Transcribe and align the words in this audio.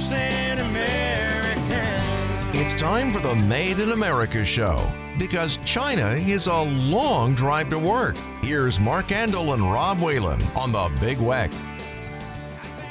100% 0.00 0.64
American. 0.70 2.58
It's 2.58 2.72
time 2.72 3.12
for 3.12 3.20
the 3.20 3.34
Made 3.34 3.78
in 3.80 3.92
America 3.92 4.42
show 4.44 4.90
because 5.18 5.58
China 5.58 6.12
is 6.12 6.46
a 6.46 6.62
long 6.62 7.34
drive 7.34 7.68
to 7.68 7.78
work. 7.78 8.16
Here's 8.42 8.80
Mark 8.80 9.08
Andol 9.08 9.52
and 9.52 9.62
Rob 9.62 10.00
Whalen 10.00 10.40
on 10.56 10.72
the 10.72 10.90
Big 11.00 11.18
Weck. 11.18 11.52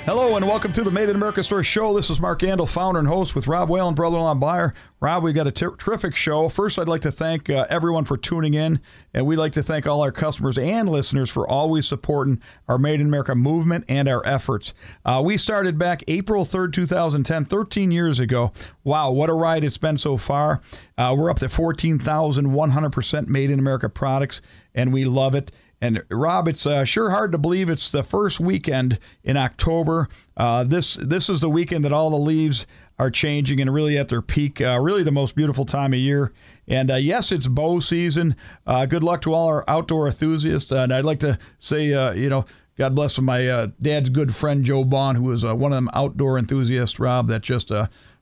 Hello 0.06 0.36
and 0.38 0.48
welcome 0.48 0.74
to 0.74 0.82
the 0.82 0.90
Made 0.90 1.10
in 1.10 1.16
America 1.16 1.44
Store 1.44 1.62
show. 1.62 1.94
This 1.96 2.10
is 2.10 2.20
Mark 2.20 2.40
Andol, 2.40 2.68
founder 2.68 3.00
and 3.00 3.08
host 3.08 3.36
with 3.36 3.48
Rob 3.48 3.70
Whalen, 3.70 3.94
brother-in-law 3.94 4.34
buyer. 4.36 4.73
Rob, 5.02 5.22
we've 5.22 5.36
got 5.36 5.46
a 5.46 5.52
ter- 5.52 5.76
terrific 5.76 6.16
show. 6.16 6.50
First, 6.50 6.80
I'd 6.80 6.88
like 6.88 7.02
to 7.02 7.12
thank 7.12 7.48
uh, 7.48 7.68
everyone 7.70 8.05
for 8.05 8.18
tuning 8.18 8.55
in, 8.55 8.80
and 9.14 9.27
we'd 9.27 9.36
like 9.38 9.52
to 9.54 9.62
thank 9.62 9.86
all 9.86 10.02
our 10.02 10.12
customers 10.12 10.58
and 10.58 10.90
listeners 10.90 11.30
for 11.30 11.48
always 11.48 11.88
supporting 11.88 12.41
our 12.68 12.80
Made 12.80 13.02
in 13.02 13.08
America 13.08 13.36
movement 13.36 13.86
and 13.88 14.08
our 14.08 14.26
efforts. 14.26 14.73
Uh, 15.05 15.22
we 15.23 15.38
started 15.38 15.77
back 15.77 16.04
April 16.08 16.44
3rd, 16.44 16.73
2010, 16.73 17.45
13 17.45 17.91
years 17.91 18.20
ago. 18.20 18.52
Wow, 18.84 19.12
what 19.12 19.30
a 19.30 19.34
ride 19.34 19.63
it's 19.63 19.77
been 19.77 19.98
so 19.98 20.18
far. 20.18 20.59
Uh, 20.98 21.13
we're 21.16 21.30
up 21.30 21.40
to 21.40 21.48
14,100% 21.48 23.27
Made 23.27 23.52
in 23.52 23.59
America 23.59 23.90
products, 23.90 24.41
and 24.73 24.91
we 24.91 25.05
love 25.05 25.36
it. 25.36 25.52
And 25.82 26.04
Rob, 26.10 26.48
it's 26.48 26.66
uh, 26.66 26.84
sure 26.84 27.12
hard 27.12 27.32
to 27.32 27.38
believe 27.38 27.70
it's 27.70 27.92
the 27.92 28.04
first 28.04 28.40
weekend 28.40 29.00
in 29.24 29.38
October. 29.38 30.10
Uh, 30.36 30.64
this 30.64 30.96
this 30.96 31.30
is 31.30 31.40
the 31.42 31.50
weekend 31.50 31.86
that 31.86 31.94
all 31.94 32.10
the 32.10 32.18
leaves 32.18 32.68
are 32.98 33.10
changing 33.10 33.62
and 33.62 33.74
really 33.74 33.98
at 33.98 34.10
their 34.10 34.22
peak. 34.22 34.60
Uh, 34.60 34.78
really 34.80 35.04
the 35.04 35.12
most 35.12 35.36
beautiful 35.36 35.66
time 35.66 35.94
of 35.94 36.00
year. 36.00 36.34
And 36.68 36.92
uh, 36.92 36.96
yes, 36.96 37.32
it's 37.32 37.48
bow 37.48 37.80
season. 37.80 38.36
Uh, 38.68 38.86
good 38.86 39.04
luck 39.04 39.22
to 39.22 39.34
all 39.34 39.48
our 39.48 39.64
outdoor 39.70 40.08
enthusiasts. 40.08 40.72
And 40.72 40.94
I'd 40.94 41.05
like 41.05 41.20
to 41.22 41.40
say, 41.60 41.94
uh, 41.94 42.12
you 42.12 42.30
know, 42.30 42.46
God 42.77 42.96
bless 42.96 43.20
my 43.20 43.72
dad's 43.82 44.10
good 44.10 44.36
friend 44.36 44.64
Joe 44.64 44.84
Bond, 44.84 45.18
who 45.18 45.26
was 45.26 45.44
one 45.46 45.72
of 45.72 45.77
them 45.77 45.90
outdoor 45.94 46.38
enthusiasts. 46.38 47.00
Rob, 47.00 47.27
that 47.27 47.41
just 47.41 47.72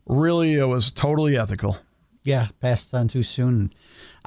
really 0.05 0.57
was 0.63 0.91
totally 0.91 1.37
ethical. 1.37 1.77
Yeah, 2.23 2.47
passed 2.59 2.93
on 2.93 3.07
too 3.07 3.23
soon. 3.23 3.71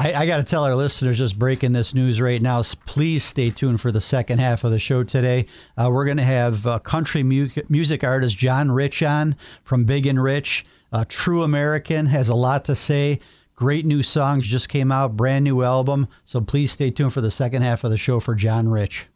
I, 0.01 0.15
I 0.15 0.27
got 0.27 0.39
to 0.39 0.45
tell 0.45 0.65
our 0.65 0.75
listeners 0.75 1.19
just 1.19 1.39
breaking 1.39 1.73
this 1.73 1.95
news 1.95 2.23
right 2.23 2.41
now. 2.41 2.62
Please 2.87 3.23
stay 3.23 3.51
tuned 3.51 3.83
for 3.83 3.93
the 3.93 4.01
second 4.01 4.39
half 4.39 4.65
of 4.65 4.70
the 4.70 4.79
show 4.79 5.03
today. 5.03 5.45
Uh, 5.77 5.91
we're 5.93 6.06
going 6.06 6.17
to 6.17 6.23
have 6.23 6.67
uh, 6.67 6.79
country 6.79 7.23
mu- 7.23 7.51
music 7.69 8.03
artist 8.03 8.34
John 8.39 8.73
Rich 8.73 9.03
on 9.03 9.37
from 9.62 9.84
Big 9.84 10.06
and 10.06 10.23
Rich. 10.23 10.65
Uh, 10.91 11.05
True 11.06 11.43
American 11.43 12.06
has 12.06 12.31
a 12.31 12.34
lot 12.34 12.65
to 12.65 12.75
say. 12.75 13.21
Great 13.55 13.84
new 13.84 14.03
songs 14.03 14.47
just 14.47 14.71
came 14.71 14.91
out, 14.91 15.19
brand 15.19 15.45
new 15.45 15.62
album. 15.62 16.09
So 16.25 16.41
please 16.41 16.73
stay 16.73 16.91
tuned 16.91 17.12
for 17.12 17.21
the 17.21 17.31
second 17.31 17.61
half 17.61 17.84
of 17.84 17.91
the 17.91 17.98
show 17.98 18.21
for 18.21 18.34
John 18.34 18.71
Rich. 18.71 19.06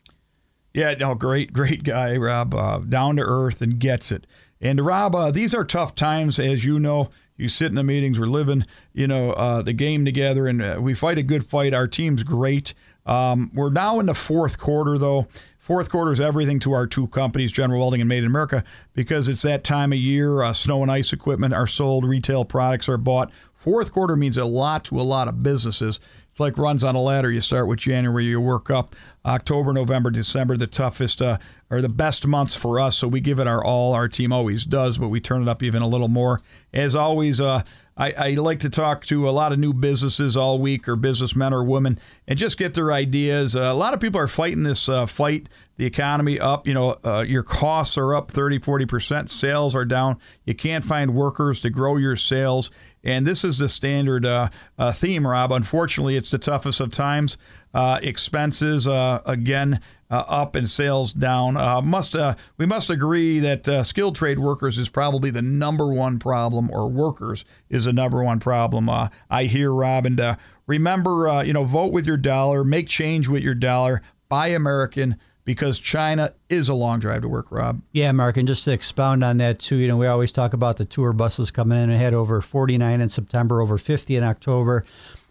Yeah, 0.75 0.93
no, 1.01 1.15
great, 1.15 1.55
great 1.55 1.83
guy, 1.83 2.15
Rob. 2.19 2.55
Uh, 2.55 2.81
down 2.81 3.17
to 3.17 3.23
earth 3.23 3.63
and 3.63 3.79
gets 3.79 4.13
it. 4.13 4.27
And 4.61 4.85
Rob, 4.85 5.15
uh, 5.15 5.31
these 5.31 5.55
are 5.55 5.65
tough 5.65 5.95
times, 5.95 6.39
as 6.39 6.67
you 6.67 6.79
know. 6.79 7.09
You 7.37 7.49
sit 7.49 7.67
in 7.67 7.75
the 7.75 7.83
meetings. 7.83 8.19
We're 8.19 8.27
living, 8.27 8.65
you 8.93 9.07
know, 9.07 9.33
uh, 9.33 9.63
the 9.63 9.73
game 9.73 10.05
together, 10.05 10.47
and 10.47 10.63
uh, 10.63 10.79
we 10.81 10.95
fight 10.95 11.19
a 11.19 11.23
good 11.23 11.45
fight. 11.45 11.75
Our 11.75 11.89
team's 11.89 12.23
great. 12.23 12.75
Um, 13.07 13.51
we're 13.53 13.71
now 13.71 13.99
in 14.01 14.07
the 14.07 14.15
fourth 14.15 14.59
quarter, 14.59 14.99
though. 14.99 15.27
Fourth 15.59 15.91
quarter 15.91 16.13
is 16.13 16.21
everything 16.21 16.61
to 16.61 16.73
our 16.73 16.87
two 16.87 17.07
companies, 17.09 17.51
General 17.51 17.81
Welding 17.81 18.03
and 18.03 18.09
Made 18.09 18.19
in 18.19 18.27
America, 18.27 18.63
because 18.93 19.29
it's 19.29 19.43
that 19.43 19.65
time 19.65 19.93
of 19.93 19.99
year. 19.99 20.43
Uh, 20.43 20.53
snow 20.53 20.83
and 20.83 20.93
ice 20.93 21.13
equipment 21.13 21.55
are 21.55 21.67
sold, 21.67 22.05
retail 22.05 22.45
products 22.45 22.87
are 22.89 22.99
bought. 22.99 23.33
Fourth 23.55 23.91
quarter 23.91 24.15
means 24.15 24.37
a 24.37 24.45
lot 24.45 24.85
to 24.85 25.01
a 25.01 25.03
lot 25.03 25.27
of 25.27 25.43
businesses. 25.43 26.01
It's 26.29 26.39
like 26.39 26.59
runs 26.59 26.85
on 26.85 26.97
a 26.97 27.01
ladder. 27.01 27.31
You 27.31 27.41
start 27.41 27.67
with 27.67 27.79
January, 27.79 28.27
you 28.27 28.41
work 28.43 28.71
up. 28.71 28.95
October, 29.27 29.73
November, 29.73 30.11
December, 30.11 30.57
the 30.57 30.67
toughest 30.67 31.23
uh, 31.23 31.39
are 31.71 31.81
the 31.81 31.89
best 31.89 32.27
months 32.27 32.55
for 32.55 32.79
us. 32.79 32.97
So 32.97 33.09
we 33.09 33.21
give 33.21 33.41
it 33.41 33.47
our 33.47 33.65
all. 33.65 33.95
Our 33.95 34.09
team 34.09 34.33
always 34.33 34.65
does, 34.65 34.99
but 34.99 35.09
we 35.09 35.21
turn 35.21 35.43
it 35.43 35.49
up 35.49 35.63
even 35.63 35.83
a 35.83 35.89
little 35.89 36.09
more. 36.09 36.41
As 36.73 36.95
always, 36.95 37.41
uh, 37.41 37.63
I, 37.97 38.13
I, 38.13 38.31
like 38.31 38.61
to 38.61 38.71
talk 38.71 39.07
to 39.07 39.29
a 39.29 39.31
lot 39.31 39.53
of 39.53 39.59
new 39.59 39.73
businesses 39.73 40.37
all 40.37 40.59
week, 40.59 40.89
or 40.89 40.97
businessmen 40.97 41.53
or 41.53 41.63
women, 41.63 42.01
and 42.27 42.39
just 42.39 42.59
get 42.59 42.75
their 42.75 42.93
ideas. 42.93 43.55
Uh, 43.55 43.63
a 43.63 43.75
lot 43.75 43.95
of 43.95 44.01
people 44.01 44.21
are 44.21 44.27
fighting 44.27 44.65
this 44.65 44.89
uh, 44.89 45.07
fight, 45.07 45.49
the 45.77 45.87
economy 45.87 46.41
up. 46.41 46.67
You 46.67 46.75
know, 46.75 46.97
uh, 47.05 47.25
your 47.27 47.45
costs 47.45 47.97
are 47.97 48.15
up 48.15 48.31
30, 48.31 48.59
40%. 48.59 49.29
Sales 49.29 49.77
are 49.77 49.85
down. 49.85 50.19
You 50.45 50.55
can't 50.55 50.85
find 50.85 51.15
workers 51.15 51.61
to 51.61 51.71
grow 51.71 51.97
your 51.97 52.17
sales. 52.17 52.71
And 53.05 53.27
this 53.27 53.45
is 53.45 53.59
the 53.59 53.69
standard 53.69 54.27
uh, 54.27 54.49
uh, 54.77 54.91
theme, 54.91 55.27
Rob. 55.27 55.53
Unfortunately, 55.53 56.17
it's 56.17 56.31
the 56.31 56.39
toughest 56.39 56.81
of 56.81 56.91
times. 56.91 57.37
Uh, 57.73 57.99
expenses, 58.03 58.87
again, 58.87 59.81
Uh, 60.15 60.25
up 60.29 60.55
and 60.55 60.71
sales 60.71 61.13
down. 61.13 61.57
Uh, 61.57 61.81
must 61.81 62.15
uh, 62.15 62.37
we 62.57 62.65
must 62.65 62.89
agree 62.89 63.41
that 63.41 63.69
uh, 63.69 63.83
skilled 63.83 64.15
trade 64.15 64.39
workers 64.39 64.79
is 64.79 64.89
probably 64.89 65.29
the 65.29 65.43
number 65.43 65.89
one 65.89 66.21
problem, 66.21 66.71
or 66.71 66.89
workers 66.89 67.45
is 67.69 67.87
the 67.87 67.93
number 67.93 68.23
one 68.23 68.39
problem. 68.39 68.89
I 68.89 69.45
hear, 69.47 69.73
Rob, 69.73 70.07
and 70.07 70.37
remember, 70.69 71.43
you 71.45 71.53
know, 71.53 71.65
vote 71.65 71.93
with 71.93 72.07
your 72.07 72.17
dollar, 72.17 72.63
make 72.63 72.87
change 72.87 73.27
with 73.27 73.43
your 73.43 73.57
dollar, 73.57 74.03
buy 74.29 74.49
American 74.49 75.17
because 75.45 75.81
China 75.81 76.33
is 76.49 76.69
a 76.69 76.75
long 76.75 77.01
drive 77.01 77.23
to 77.23 77.29
work, 77.29 77.51
Rob. 77.51 77.83
Yeah, 77.91 78.13
Mark, 78.13 78.37
and 78.37 78.47
just 78.47 78.63
to 78.67 78.73
expound 78.73 79.25
on 79.25 79.39
that 79.39 79.59
too, 79.59 79.77
you 79.77 79.89
know, 79.89 79.97
we 79.97 80.07
always 80.07 80.31
talk 80.31 80.53
about 80.53 80.77
the 80.77 80.85
tour 80.85 81.13
buses 81.13 81.51
coming 81.51 81.83
in 81.83 81.91
ahead 81.91 82.15
over 82.15 82.41
49 82.41 83.01
in 83.01 83.09
September, 83.09 83.61
over 83.61 83.79
50 83.79 84.15
in 84.15 84.23
October. 84.23 84.85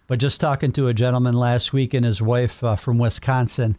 But 0.08 0.20
just 0.20 0.42
talking 0.42 0.74
to 0.74 0.90
a 0.90 0.94
gentleman 0.94 1.36
last 1.36 1.72
week 1.72 1.94
and 1.94 2.06
his 2.06 2.22
wife 2.22 2.62
uh, 2.66 2.76
from 2.76 2.98
Wisconsin 2.98 3.78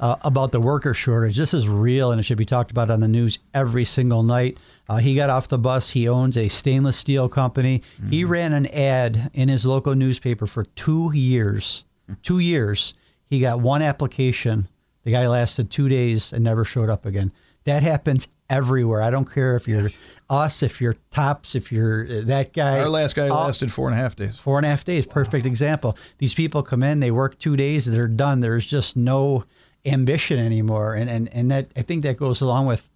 uh, 0.00 0.16
about 0.22 0.52
the 0.52 0.60
worker 0.60 0.94
shortage. 0.94 1.36
This 1.36 1.54
is 1.54 1.68
real, 1.68 2.10
and 2.12 2.20
it 2.20 2.24
should 2.24 2.38
be 2.38 2.44
talked 2.44 2.70
about 2.70 2.90
on 2.90 3.00
the 3.00 3.08
news 3.08 3.38
every 3.52 3.84
single 3.84 4.22
night. 4.22 4.58
Uh, 4.88 4.96
he 4.96 5.14
got 5.14 5.30
off 5.30 5.48
the 5.48 5.58
bus. 5.58 5.90
He 5.90 6.08
owns 6.08 6.36
a 6.36 6.48
stainless 6.48 6.96
steel 6.96 7.28
company. 7.28 7.80
Mm-hmm. 7.96 8.10
He 8.10 8.24
ran 8.24 8.52
an 8.52 8.66
ad 8.66 9.30
in 9.32 9.48
his 9.48 9.64
local 9.64 9.94
newspaper 9.94 10.46
for 10.46 10.64
two 10.64 11.12
years. 11.14 11.84
Two 12.22 12.38
years. 12.38 12.94
He 13.26 13.40
got 13.40 13.60
one 13.60 13.80
application 13.80 14.68
the 15.04 15.10
guy 15.10 15.28
lasted 15.28 15.70
two 15.70 15.88
days 15.88 16.32
and 16.32 16.42
never 16.42 16.64
showed 16.64 16.90
up 16.90 17.06
again. 17.06 17.32
That 17.64 17.82
happens 17.82 18.28
everywhere. 18.50 19.02
I 19.02 19.10
don't 19.10 19.30
care 19.30 19.56
if 19.56 19.68
you're 19.68 19.90
us, 20.28 20.62
if 20.62 20.80
you're 20.80 20.96
tops, 21.10 21.54
if 21.54 21.70
you're 21.70 22.04
uh, 22.04 22.20
that 22.24 22.52
guy. 22.52 22.80
Our 22.80 22.88
last 22.88 23.14
guy 23.14 23.28
lasted 23.28 23.72
four 23.72 23.88
and 23.88 23.98
a 23.98 24.02
half 24.02 24.16
days. 24.16 24.36
Four 24.36 24.58
and 24.58 24.66
a 24.66 24.68
half 24.70 24.84
days. 24.84 25.06
Perfect 25.06 25.44
wow. 25.44 25.50
example. 25.50 25.96
These 26.18 26.34
people 26.34 26.62
come 26.62 26.82
in, 26.82 27.00
they 27.00 27.10
work 27.10 27.38
two 27.38 27.56
days, 27.56 27.86
they're 27.86 28.08
done. 28.08 28.40
There's 28.40 28.66
just 28.66 28.96
no 28.96 29.44
ambition 29.84 30.38
anymore. 30.38 30.94
And, 30.94 31.08
and, 31.10 31.32
and 31.32 31.50
that 31.50 31.70
I 31.76 31.82
think 31.82 32.02
that 32.04 32.16
goes 32.16 32.40
along 32.40 32.66
with 32.66 32.88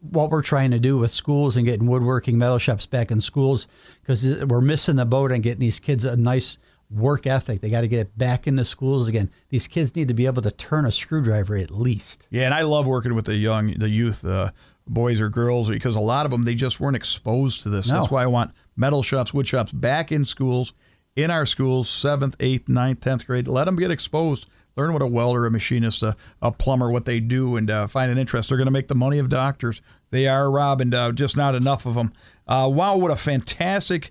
what 0.00 0.30
we're 0.30 0.42
trying 0.42 0.70
to 0.70 0.78
do 0.78 0.98
with 0.98 1.10
schools 1.10 1.56
and 1.56 1.66
getting 1.66 1.86
woodworking 1.86 2.38
metal 2.38 2.58
shops 2.58 2.86
back 2.86 3.10
in 3.10 3.20
schools 3.20 3.66
because 4.00 4.44
we're 4.44 4.60
missing 4.60 4.96
the 4.96 5.06
boat 5.06 5.32
on 5.32 5.40
getting 5.40 5.60
these 5.60 5.80
kids 5.80 6.04
a 6.04 6.16
nice 6.16 6.58
work 6.90 7.26
ethic. 7.26 7.60
They 7.60 7.70
got 7.70 7.80
to 7.80 7.88
get 7.88 8.00
it 8.00 8.18
back 8.18 8.46
into 8.46 8.64
schools 8.64 9.08
again. 9.08 9.30
These 9.48 9.66
kids 9.68 9.96
need 9.96 10.08
to 10.08 10.14
be 10.14 10.26
able 10.26 10.42
to 10.42 10.50
turn 10.50 10.84
a 10.84 10.92
screwdriver 10.92 11.56
at 11.56 11.70
least. 11.70 12.26
Yeah, 12.30 12.44
and 12.44 12.54
I 12.54 12.62
love 12.62 12.86
working 12.86 13.14
with 13.14 13.24
the 13.24 13.34
young, 13.36 13.74
the 13.78 13.88
youth, 13.88 14.24
uh, 14.24 14.52
boys 14.86 15.20
or 15.20 15.28
girls, 15.28 15.68
because 15.68 15.96
a 15.96 16.00
lot 16.00 16.26
of 16.26 16.30
them 16.30 16.44
they 16.44 16.54
just 16.54 16.78
weren't 16.78 16.96
exposed 16.96 17.62
to 17.62 17.70
this. 17.70 17.88
No. 17.88 17.94
That's 17.94 18.10
why 18.10 18.22
I 18.22 18.26
want 18.26 18.52
metal 18.76 19.02
shops, 19.02 19.34
wood 19.34 19.48
shops 19.48 19.72
back 19.72 20.12
in 20.12 20.24
schools, 20.24 20.72
in 21.16 21.30
our 21.30 21.46
schools, 21.46 21.88
seventh, 21.88 22.36
eighth, 22.38 22.68
ninth, 22.68 23.00
tenth 23.00 23.26
grade. 23.26 23.48
Let 23.48 23.64
them 23.64 23.76
get 23.76 23.90
exposed. 23.90 24.46
Learn 24.76 24.92
what 24.92 25.02
a 25.02 25.06
welder, 25.06 25.46
a 25.46 25.50
machinist, 25.50 26.02
a, 26.02 26.16
a 26.42 26.52
plumber, 26.52 26.90
what 26.90 27.06
they 27.06 27.18
do, 27.18 27.56
and 27.56 27.70
uh, 27.70 27.86
find 27.86 28.10
an 28.10 28.18
interest. 28.18 28.48
They're 28.48 28.58
going 28.58 28.66
to 28.66 28.72
make 28.72 28.88
the 28.88 28.94
money 28.94 29.18
of 29.18 29.28
doctors. 29.28 29.80
They 30.10 30.28
are, 30.28 30.50
Rob, 30.50 30.80
and 30.80 30.94
uh, 30.94 31.12
just 31.12 31.36
not 31.36 31.54
enough 31.54 31.86
of 31.86 31.94
them. 31.94 32.12
Uh, 32.46 32.70
wow, 32.72 32.96
what 32.96 33.10
a 33.10 33.16
fantastic 33.16 34.10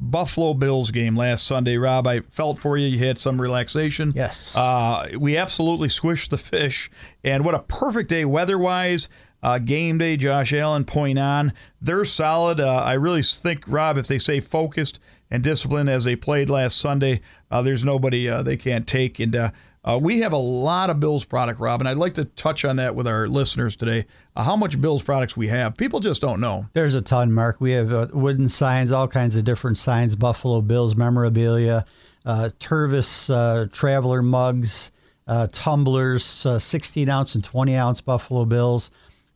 Buffalo 0.00 0.54
Bills 0.54 0.90
game 0.90 1.16
last 1.16 1.46
Sunday, 1.46 1.76
Rob. 1.76 2.06
I 2.06 2.20
felt 2.30 2.58
for 2.58 2.76
you. 2.76 2.86
You 2.86 3.04
had 3.04 3.18
some 3.18 3.40
relaxation. 3.40 4.12
Yes. 4.14 4.56
Uh, 4.56 5.08
we 5.18 5.36
absolutely 5.36 5.88
squished 5.88 6.30
the 6.30 6.38
fish. 6.38 6.90
And 7.22 7.44
what 7.44 7.54
a 7.54 7.60
perfect 7.60 8.08
day 8.08 8.24
weather 8.24 8.58
wise. 8.58 9.08
Uh, 9.42 9.58
game 9.58 9.98
day, 9.98 10.16
Josh 10.16 10.52
Allen, 10.52 10.84
point 10.84 11.18
on. 11.18 11.52
They're 11.80 12.04
solid. 12.04 12.60
Uh, 12.60 12.76
I 12.76 12.94
really 12.94 13.22
think, 13.22 13.64
Rob, 13.66 13.98
if 13.98 14.06
they 14.06 14.18
stay 14.18 14.40
focused 14.40 14.98
and 15.30 15.42
disciplined 15.42 15.90
as 15.90 16.04
they 16.04 16.16
played 16.16 16.48
last 16.48 16.78
Sunday, 16.78 17.20
uh, 17.50 17.60
there's 17.60 17.84
nobody 17.84 18.28
uh, 18.28 18.42
they 18.42 18.56
can't 18.56 18.86
take. 18.86 19.20
And 19.20 19.52
uh, 19.84 19.98
we 20.00 20.20
have 20.20 20.32
a 20.32 20.38
lot 20.38 20.88
of 20.88 20.98
Bills 20.98 21.24
product, 21.26 21.60
Rob, 21.60 21.80
and 21.80 21.88
I'd 21.88 21.98
like 21.98 22.14
to 22.14 22.24
touch 22.24 22.64
on 22.64 22.76
that 22.76 22.94
with 22.94 23.06
our 23.06 23.28
listeners 23.28 23.76
today. 23.76 24.06
Uh, 24.34 24.42
how 24.42 24.56
much 24.56 24.80
Bills 24.80 25.02
products 25.02 25.36
we 25.36 25.48
have? 25.48 25.76
People 25.76 26.00
just 26.00 26.22
don't 26.22 26.40
know. 26.40 26.66
There's 26.72 26.94
a 26.94 27.02
ton, 27.02 27.32
Mark. 27.32 27.60
We 27.60 27.72
have 27.72 27.92
uh, 27.92 28.06
wooden 28.12 28.48
signs, 28.48 28.92
all 28.92 29.06
kinds 29.06 29.36
of 29.36 29.44
different 29.44 29.76
signs, 29.76 30.16
Buffalo 30.16 30.62
Bills 30.62 30.96
memorabilia, 30.96 31.84
uh, 32.24 32.48
Tervis 32.58 33.28
uh, 33.28 33.66
traveler 33.72 34.22
mugs, 34.22 34.90
uh, 35.26 35.48
tumblers, 35.52 36.24
16 36.24 37.08
ounce 37.10 37.34
and 37.34 37.44
20 37.44 37.76
ounce 37.76 38.00
Buffalo 38.00 38.46
Bills. 38.46 38.90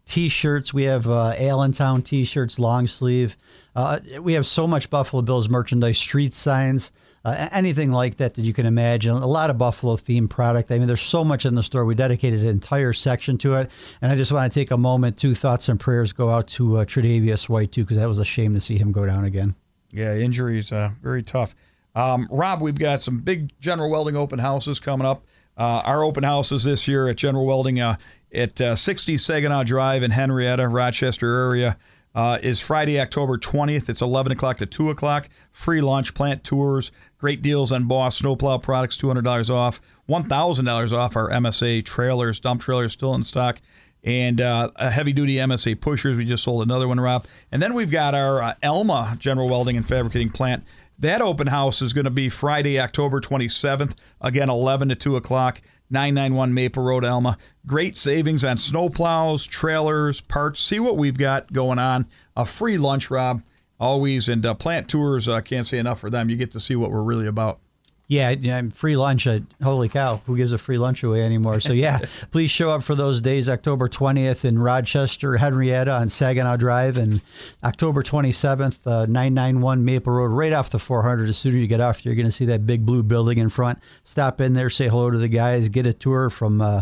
T-shirts. 0.06 0.72
We 0.72 0.84
have 0.84 1.06
Allentown 1.06 2.00
T-shirts, 2.00 2.58
long 2.58 2.86
sleeve. 2.86 3.36
we 4.22 4.32
have 4.32 4.46
so 4.46 4.66
much 4.66 4.88
Buffalo 4.88 5.20
Bills 5.20 5.50
merchandise. 5.50 5.98
Street 5.98 6.32
signs. 6.32 6.90
Uh, 7.28 7.48
anything 7.52 7.90
like 7.90 8.16
that 8.16 8.34
that 8.34 8.42
you 8.42 8.52
can 8.52 8.66
imagine. 8.66 9.12
A 9.12 9.26
lot 9.26 9.50
of 9.50 9.58
Buffalo 9.58 9.96
themed 9.96 10.30
product. 10.30 10.70
I 10.70 10.78
mean, 10.78 10.86
there's 10.86 11.00
so 11.00 11.24
much 11.24 11.46
in 11.46 11.54
the 11.54 11.62
store. 11.62 11.84
We 11.84 11.94
dedicated 11.94 12.40
an 12.40 12.48
entire 12.48 12.92
section 12.92 13.38
to 13.38 13.54
it, 13.54 13.70
and 14.00 14.10
I 14.12 14.16
just 14.16 14.32
want 14.32 14.52
to 14.52 14.60
take 14.60 14.70
a 14.70 14.78
moment. 14.78 15.18
Two 15.18 15.34
thoughts 15.34 15.68
and 15.68 15.78
prayers 15.78 16.12
go 16.12 16.30
out 16.30 16.46
to 16.48 16.78
uh, 16.78 16.84
Tre'Davious 16.84 17.48
White 17.48 17.72
too, 17.72 17.84
because 17.84 17.96
that 17.96 18.08
was 18.08 18.18
a 18.18 18.24
shame 18.24 18.54
to 18.54 18.60
see 18.60 18.78
him 18.78 18.92
go 18.92 19.06
down 19.06 19.24
again. 19.24 19.54
Yeah, 19.90 20.14
injuries, 20.14 20.72
uh, 20.72 20.90
very 21.02 21.22
tough. 21.22 21.54
Um, 21.94 22.28
Rob, 22.30 22.60
we've 22.60 22.78
got 22.78 23.00
some 23.00 23.20
big 23.20 23.58
General 23.60 23.90
Welding 23.90 24.16
open 24.16 24.38
houses 24.38 24.80
coming 24.80 25.06
up. 25.06 25.24
Uh, 25.56 25.82
our 25.84 26.04
open 26.04 26.22
houses 26.22 26.62
this 26.62 26.86
year 26.86 27.08
at 27.08 27.16
General 27.16 27.44
Welding 27.44 27.80
uh, 27.80 27.96
at 28.32 28.60
uh, 28.60 28.76
60 28.76 29.18
Saginaw 29.18 29.64
Drive 29.64 30.02
in 30.02 30.12
Henrietta, 30.12 30.68
Rochester 30.68 31.34
area. 31.46 31.76
Uh, 32.14 32.38
is 32.42 32.60
Friday, 32.60 33.00
October 33.00 33.38
20th. 33.38 33.88
It's 33.88 34.02
11 34.02 34.32
o'clock 34.32 34.56
to 34.58 34.66
2 34.66 34.90
o'clock. 34.90 35.28
Free 35.52 35.80
lunch, 35.80 36.14
plant 36.14 36.42
tours, 36.42 36.90
great 37.18 37.42
deals 37.42 37.70
on 37.70 37.84
Boss 37.84 38.16
snowplow 38.16 38.58
products, 38.58 38.96
$200 38.96 39.50
off, 39.50 39.80
$1,000 40.08 40.92
off 40.92 41.16
our 41.16 41.30
MSA 41.30 41.84
trailers, 41.84 42.40
dump 42.40 42.60
trailers 42.60 42.92
still 42.92 43.14
in 43.14 43.22
stock, 43.22 43.60
and 44.02 44.40
uh, 44.40 44.70
heavy 44.78 45.12
duty 45.12 45.36
MSA 45.36 45.80
pushers. 45.80 46.16
We 46.16 46.24
just 46.24 46.44
sold 46.44 46.62
another 46.62 46.88
one, 46.88 46.98
Rob. 46.98 47.26
And 47.52 47.62
then 47.62 47.74
we've 47.74 47.90
got 47.90 48.14
our 48.14 48.42
uh, 48.42 48.54
Elma 48.62 49.16
General 49.18 49.48
Welding 49.48 49.76
and 49.76 49.86
Fabricating 49.86 50.30
plant. 50.30 50.64
That 51.00 51.20
open 51.20 51.46
house 51.46 51.80
is 51.82 51.92
going 51.92 52.06
to 52.06 52.10
be 52.10 52.28
Friday, 52.28 52.80
October 52.80 53.20
27th, 53.20 53.94
again, 54.20 54.50
11 54.50 54.88
to 54.88 54.94
2 54.96 55.16
o'clock. 55.16 55.60
991 55.90 56.54
Maple 56.54 56.82
Road, 56.82 57.04
Elma. 57.04 57.38
Great 57.66 57.96
savings 57.96 58.44
on 58.44 58.56
snowplows, 58.56 59.48
trailers, 59.48 60.20
parts. 60.20 60.60
See 60.60 60.80
what 60.80 60.96
we've 60.96 61.18
got 61.18 61.52
going 61.52 61.78
on. 61.78 62.06
A 62.36 62.44
free 62.44 62.78
lunch, 62.78 63.10
Rob, 63.10 63.42
always. 63.80 64.28
And 64.28 64.44
uh, 64.44 64.54
plant 64.54 64.88
tours, 64.88 65.28
uh, 65.28 65.40
can't 65.40 65.66
say 65.66 65.78
enough 65.78 66.00
for 66.00 66.10
them. 66.10 66.30
You 66.30 66.36
get 66.36 66.52
to 66.52 66.60
see 66.60 66.76
what 66.76 66.90
we're 66.90 67.02
really 67.02 67.26
about. 67.26 67.60
Yeah, 68.10 68.30
yeah, 68.30 68.62
free 68.72 68.96
lunch. 68.96 69.26
Uh, 69.26 69.40
holy 69.62 69.90
cow, 69.90 70.22
who 70.24 70.34
gives 70.34 70.54
a 70.54 70.58
free 70.58 70.78
lunch 70.78 71.02
away 71.02 71.22
anymore? 71.22 71.60
So, 71.60 71.74
yeah, 71.74 71.98
please 72.30 72.50
show 72.50 72.70
up 72.70 72.82
for 72.82 72.94
those 72.94 73.20
days 73.20 73.50
October 73.50 73.86
20th 73.86 74.46
in 74.46 74.58
Rochester, 74.58 75.36
Henrietta 75.36 75.92
on 75.92 76.08
Saginaw 76.08 76.56
Drive, 76.56 76.96
and 76.96 77.20
October 77.62 78.02
27th, 78.02 78.86
uh, 78.86 79.04
991 79.04 79.84
Maple 79.84 80.14
Road, 80.14 80.28
right 80.28 80.54
off 80.54 80.70
the 80.70 80.78
400. 80.78 81.28
As 81.28 81.36
soon 81.36 81.54
as 81.54 81.60
you 81.60 81.66
get 81.66 81.82
off, 81.82 82.02
you're 82.06 82.14
going 82.14 82.24
to 82.24 82.32
see 82.32 82.46
that 82.46 82.66
big 82.66 82.86
blue 82.86 83.02
building 83.02 83.36
in 83.36 83.50
front. 83.50 83.78
Stop 84.04 84.40
in 84.40 84.54
there, 84.54 84.70
say 84.70 84.88
hello 84.88 85.10
to 85.10 85.18
the 85.18 85.28
guys, 85.28 85.68
get 85.68 85.86
a 85.86 85.92
tour 85.92 86.30
from, 86.30 86.62
uh, 86.62 86.80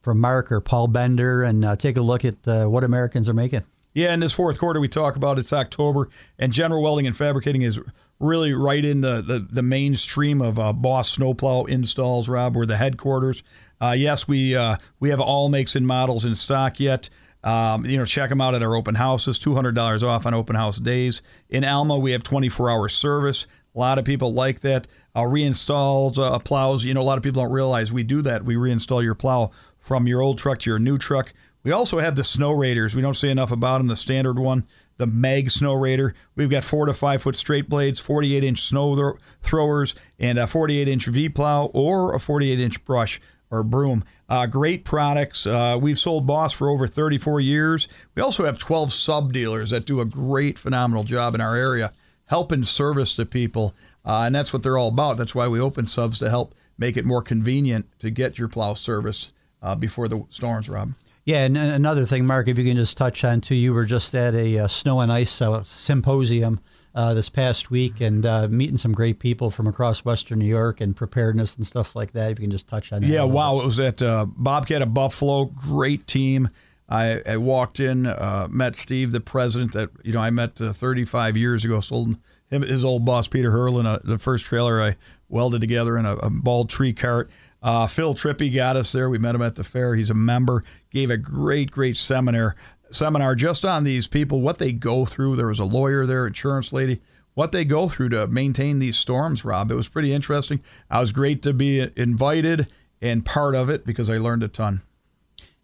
from 0.00 0.20
Mark 0.20 0.52
or 0.52 0.60
Paul 0.60 0.86
Bender, 0.86 1.42
and 1.42 1.64
uh, 1.64 1.74
take 1.74 1.96
a 1.96 2.02
look 2.02 2.24
at 2.24 2.46
uh, 2.46 2.66
what 2.66 2.84
Americans 2.84 3.28
are 3.28 3.34
making. 3.34 3.64
Yeah, 3.94 4.14
in 4.14 4.20
this 4.20 4.32
fourth 4.32 4.60
quarter, 4.60 4.78
we 4.78 4.86
talk 4.86 5.16
about 5.16 5.40
it's 5.40 5.52
October, 5.52 6.08
and 6.38 6.52
General 6.52 6.80
Welding 6.84 7.08
and 7.08 7.16
Fabricating 7.16 7.62
is 7.62 7.80
really 8.20 8.52
right 8.52 8.84
in 8.84 9.00
the, 9.00 9.22
the, 9.22 9.38
the 9.38 9.62
mainstream 9.62 10.40
of 10.42 10.58
uh, 10.58 10.72
Boss 10.72 11.10
snowplow 11.10 11.64
installs, 11.64 12.28
Rob. 12.28 12.56
We're 12.56 12.66
the 12.66 12.76
headquarters. 12.76 13.42
Uh, 13.80 13.94
yes, 13.96 14.26
we 14.26 14.56
uh, 14.56 14.76
we 14.98 15.10
have 15.10 15.20
all 15.20 15.48
makes 15.48 15.76
and 15.76 15.86
models 15.86 16.24
in 16.24 16.34
stock 16.34 16.80
yet. 16.80 17.08
Um, 17.44 17.86
you 17.86 17.96
know, 17.96 18.04
check 18.04 18.28
them 18.28 18.40
out 18.40 18.54
at 18.54 18.62
our 18.62 18.74
open 18.74 18.96
houses. 18.96 19.38
Two 19.38 19.54
hundred 19.54 19.76
dollars 19.76 20.02
off 20.02 20.26
on 20.26 20.34
open 20.34 20.56
house 20.56 20.78
days. 20.78 21.22
In 21.48 21.62
Elma, 21.62 21.96
we 21.96 22.10
have 22.12 22.24
twenty 22.24 22.48
four 22.48 22.70
hour 22.70 22.88
service. 22.88 23.46
A 23.74 23.78
lot 23.78 23.98
of 23.98 24.04
people 24.04 24.32
like 24.32 24.60
that. 24.60 24.88
Uh, 25.14 25.22
reinstalls 25.22 26.18
uh, 26.18 26.38
plows. 26.40 26.84
You 26.84 26.94
know, 26.94 27.00
a 27.00 27.02
lot 27.02 27.18
of 27.18 27.22
people 27.22 27.42
don't 27.42 27.52
realize 27.52 27.92
we 27.92 28.02
do 28.02 28.22
that. 28.22 28.44
We 28.44 28.56
reinstall 28.56 29.04
your 29.04 29.14
plow 29.14 29.52
from 29.78 30.08
your 30.08 30.20
old 30.20 30.38
truck 30.38 30.58
to 30.60 30.70
your 30.70 30.80
new 30.80 30.98
truck. 30.98 31.32
We 31.62 31.70
also 31.70 31.98
have 31.98 32.16
the 32.16 32.22
Snowrators. 32.22 32.94
We 32.94 33.02
don't 33.02 33.16
say 33.16 33.30
enough 33.30 33.52
about 33.52 33.78
them. 33.78 33.86
The 33.86 33.96
standard 33.96 34.38
one, 34.38 34.66
the 34.98 35.06
Mag 35.06 35.46
Snowrator. 35.46 36.12
We've 36.36 36.50
got 36.50 36.64
four 36.64 36.86
to 36.86 36.92
five 36.92 37.22
foot 37.22 37.36
straight 37.36 37.68
blades, 37.68 37.98
48 37.98 38.44
inch 38.44 38.60
snow 38.60 38.94
thro- 38.94 39.18
throwers, 39.40 39.94
and 40.18 40.38
a 40.38 40.46
48 40.46 40.86
inch 40.86 41.06
V 41.06 41.28
plow 41.30 41.66
or 41.72 42.14
a 42.14 42.20
48 42.20 42.60
inch 42.60 42.84
brush 42.84 43.20
or 43.50 43.62
broom. 43.62 44.04
Uh, 44.28 44.46
great 44.46 44.84
products. 44.84 45.46
Uh, 45.46 45.78
we've 45.80 45.98
sold 45.98 46.26
Boss 46.26 46.52
for 46.52 46.68
over 46.68 46.86
34 46.86 47.40
years. 47.40 47.88
We 48.14 48.22
also 48.22 48.44
have 48.44 48.58
12 48.58 48.92
sub 48.92 49.32
dealers 49.32 49.70
that 49.70 49.86
do 49.86 50.00
a 50.00 50.04
great, 50.04 50.58
phenomenal 50.58 51.04
job 51.04 51.34
in 51.34 51.40
our 51.40 51.56
area, 51.56 51.92
helping 52.26 52.64
service 52.64 53.16
to 53.16 53.24
people. 53.24 53.74
Uh, 54.04 54.22
and 54.22 54.34
that's 54.34 54.52
what 54.52 54.62
they're 54.62 54.76
all 54.76 54.88
about. 54.88 55.16
That's 55.16 55.34
why 55.34 55.48
we 55.48 55.60
open 55.60 55.86
subs 55.86 56.18
to 56.18 56.28
help 56.28 56.54
make 56.76 56.96
it 56.96 57.04
more 57.04 57.22
convenient 57.22 57.86
to 58.00 58.10
get 58.10 58.38
your 58.38 58.48
plow 58.48 58.74
service 58.74 59.32
uh, 59.62 59.74
before 59.74 60.08
the 60.08 60.24
storms, 60.30 60.68
Rob. 60.68 60.92
Yeah, 61.28 61.44
and 61.44 61.58
another 61.58 62.06
thing, 62.06 62.24
Mark, 62.24 62.48
if 62.48 62.56
you 62.56 62.64
can 62.64 62.78
just 62.78 62.96
touch 62.96 63.22
on 63.22 63.42
too, 63.42 63.54
you 63.54 63.74
were 63.74 63.84
just 63.84 64.14
at 64.14 64.34
a 64.34 64.60
uh, 64.60 64.66
snow 64.66 65.00
and 65.00 65.12
ice 65.12 65.42
uh, 65.42 65.62
symposium 65.62 66.58
uh, 66.94 67.12
this 67.12 67.28
past 67.28 67.70
week 67.70 68.00
and 68.00 68.24
uh, 68.24 68.48
meeting 68.48 68.78
some 68.78 68.92
great 68.92 69.18
people 69.18 69.50
from 69.50 69.66
across 69.66 70.06
Western 70.06 70.38
New 70.38 70.46
York 70.46 70.80
and 70.80 70.96
preparedness 70.96 71.54
and 71.58 71.66
stuff 71.66 71.94
like 71.94 72.12
that. 72.12 72.30
If 72.32 72.38
you 72.38 72.44
can 72.44 72.50
just 72.50 72.66
touch 72.66 72.94
on 72.94 73.02
that. 73.02 73.08
Yeah, 73.08 73.24
wow. 73.24 73.60
It 73.60 73.66
was 73.66 73.78
at 73.78 74.00
uh, 74.00 74.24
Bobcat 74.24 74.80
of 74.80 74.94
Buffalo. 74.94 75.44
Great 75.44 76.06
team. 76.06 76.48
I, 76.88 77.20
I 77.26 77.36
walked 77.36 77.78
in, 77.78 78.06
uh, 78.06 78.48
met 78.50 78.74
Steve, 78.74 79.12
the 79.12 79.20
president 79.20 79.72
that 79.74 79.90
you 80.04 80.14
know 80.14 80.20
I 80.20 80.30
met 80.30 80.58
uh, 80.58 80.72
35 80.72 81.36
years 81.36 81.62
ago. 81.62 81.80
Sold 81.80 82.16
him 82.48 82.62
his 82.62 82.86
old 82.86 83.04
boss 83.04 83.28
Peter 83.28 83.50
Hurlin, 83.50 83.84
uh, 83.84 83.98
the 84.02 84.16
first 84.16 84.46
trailer 84.46 84.82
I 84.82 84.96
welded 85.28 85.60
together 85.60 85.98
in 85.98 86.06
a, 86.06 86.14
a 86.14 86.30
bald 86.30 86.70
tree 86.70 86.94
cart. 86.94 87.30
Uh, 87.62 87.86
Phil 87.86 88.14
Trippy 88.14 88.54
got 88.54 88.76
us 88.76 88.92
there. 88.92 89.10
We 89.10 89.18
met 89.18 89.34
him 89.34 89.42
at 89.42 89.56
the 89.56 89.64
fair. 89.64 89.94
He's 89.94 90.10
a 90.10 90.14
member. 90.14 90.62
Gave 90.90 91.10
a 91.10 91.16
great, 91.16 91.70
great 91.70 91.96
seminar 91.96 92.54
seminar 92.90 93.34
just 93.34 93.64
on 93.64 93.84
these 93.84 94.06
people, 94.06 94.40
what 94.40 94.58
they 94.58 94.72
go 94.72 95.04
through. 95.04 95.36
There 95.36 95.48
was 95.48 95.58
a 95.58 95.64
lawyer 95.64 96.06
there, 96.06 96.26
insurance 96.26 96.72
lady, 96.72 97.00
what 97.34 97.52
they 97.52 97.64
go 97.64 97.88
through 97.88 98.10
to 98.10 98.26
maintain 98.26 98.78
these 98.78 98.98
storms. 98.98 99.44
Rob, 99.44 99.70
it 99.70 99.74
was 99.74 99.88
pretty 99.88 100.12
interesting. 100.12 100.60
I 100.90 101.00
was 101.00 101.12
great 101.12 101.42
to 101.42 101.52
be 101.52 101.90
invited 101.96 102.66
and 103.00 103.24
part 103.24 103.54
of 103.54 103.70
it 103.70 103.84
because 103.84 104.10
I 104.10 104.18
learned 104.18 104.42
a 104.42 104.48
ton. 104.48 104.82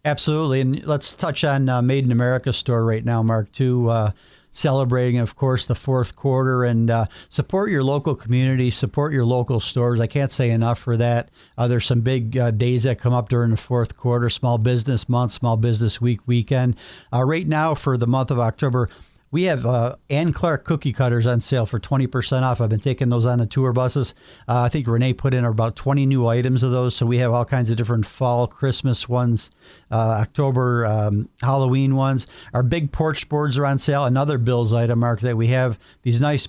Absolutely, 0.03 0.61
and 0.61 0.85
let's 0.85 1.15
touch 1.15 1.43
on 1.43 1.67
uh, 1.67 1.81
Made 1.81 2.05
in 2.05 2.11
America 2.11 2.53
store 2.53 2.85
right 2.85 3.03
now, 3.03 3.23
Mark. 3.23 3.51
Too. 3.51 3.89
Uh, 3.89 4.11
celebrating, 4.55 5.19
of 5.19 5.35
course, 5.35 5.65
the 5.65 5.75
fourth 5.75 6.15
quarter 6.15 6.63
and 6.63 6.89
uh, 6.89 7.05
support 7.29 7.71
your 7.71 7.83
local 7.83 8.15
community, 8.15 8.71
support 8.71 9.11
your 9.11 9.25
local 9.25 9.59
stores. 9.59 9.99
I 9.99 10.07
can't 10.07 10.31
say 10.31 10.49
enough 10.49 10.79
for 10.79 10.95
that. 10.97 11.29
Uh, 11.57 11.67
there's 11.67 11.85
some 11.85 12.01
big 12.01 12.37
uh, 12.37 12.51
days 12.51 12.83
that 12.83 12.99
come 12.99 13.13
up 13.13 13.29
during 13.29 13.51
the 13.51 13.57
fourth 13.57 13.97
quarter 13.97 14.29
Small 14.29 14.57
Business 14.57 15.09
Month, 15.09 15.31
Small 15.31 15.57
Business 15.57 15.99
Week 15.99 16.21
weekend. 16.25 16.77
Uh, 17.11 17.23
right 17.23 17.45
now, 17.45 17.75
for 17.75 17.97
the 17.97 18.07
month 18.07 18.31
of 18.31 18.39
October, 18.39 18.89
we 19.31 19.43
have 19.43 19.65
uh, 19.65 19.95
Ann 20.09 20.33
Clark 20.33 20.63
cookie 20.63 20.93
cutters 20.93 21.27
on 21.27 21.39
sale 21.39 21.65
for 21.65 21.79
20% 21.79 22.43
off. 22.43 22.61
I've 22.61 22.69
been 22.69 22.79
taking 22.79 23.09
those 23.09 23.25
on 23.25 23.39
the 23.39 23.45
tour 23.45 23.73
buses. 23.73 24.15
Uh, 24.47 24.61
I 24.61 24.69
think 24.69 24.87
Renee 24.87 25.13
put 25.13 25.33
in 25.33 25.43
about 25.43 25.75
20 25.75 26.05
new 26.05 26.27
items 26.27 26.63
of 26.63 26.71
those. 26.71 26.95
So 26.95 27.05
we 27.05 27.17
have 27.17 27.33
all 27.33 27.45
kinds 27.45 27.69
of 27.69 27.77
different 27.77 28.05
fall, 28.05 28.47
Christmas 28.47 29.09
ones, 29.09 29.51
uh, 29.91 30.19
October, 30.21 30.85
um, 30.85 31.29
Halloween 31.41 31.95
ones. 31.95 32.27
Our 32.53 32.63
big 32.63 32.91
porch 32.91 33.27
boards 33.27 33.57
are 33.57 33.65
on 33.65 33.77
sale. 33.77 34.05
Another 34.05 34.37
Bill's 34.37 34.73
item, 34.73 34.99
Mark, 34.99 35.19
that 35.21 35.35
we 35.35 35.47
have 35.47 35.79
these 36.03 36.21
nice, 36.21 36.47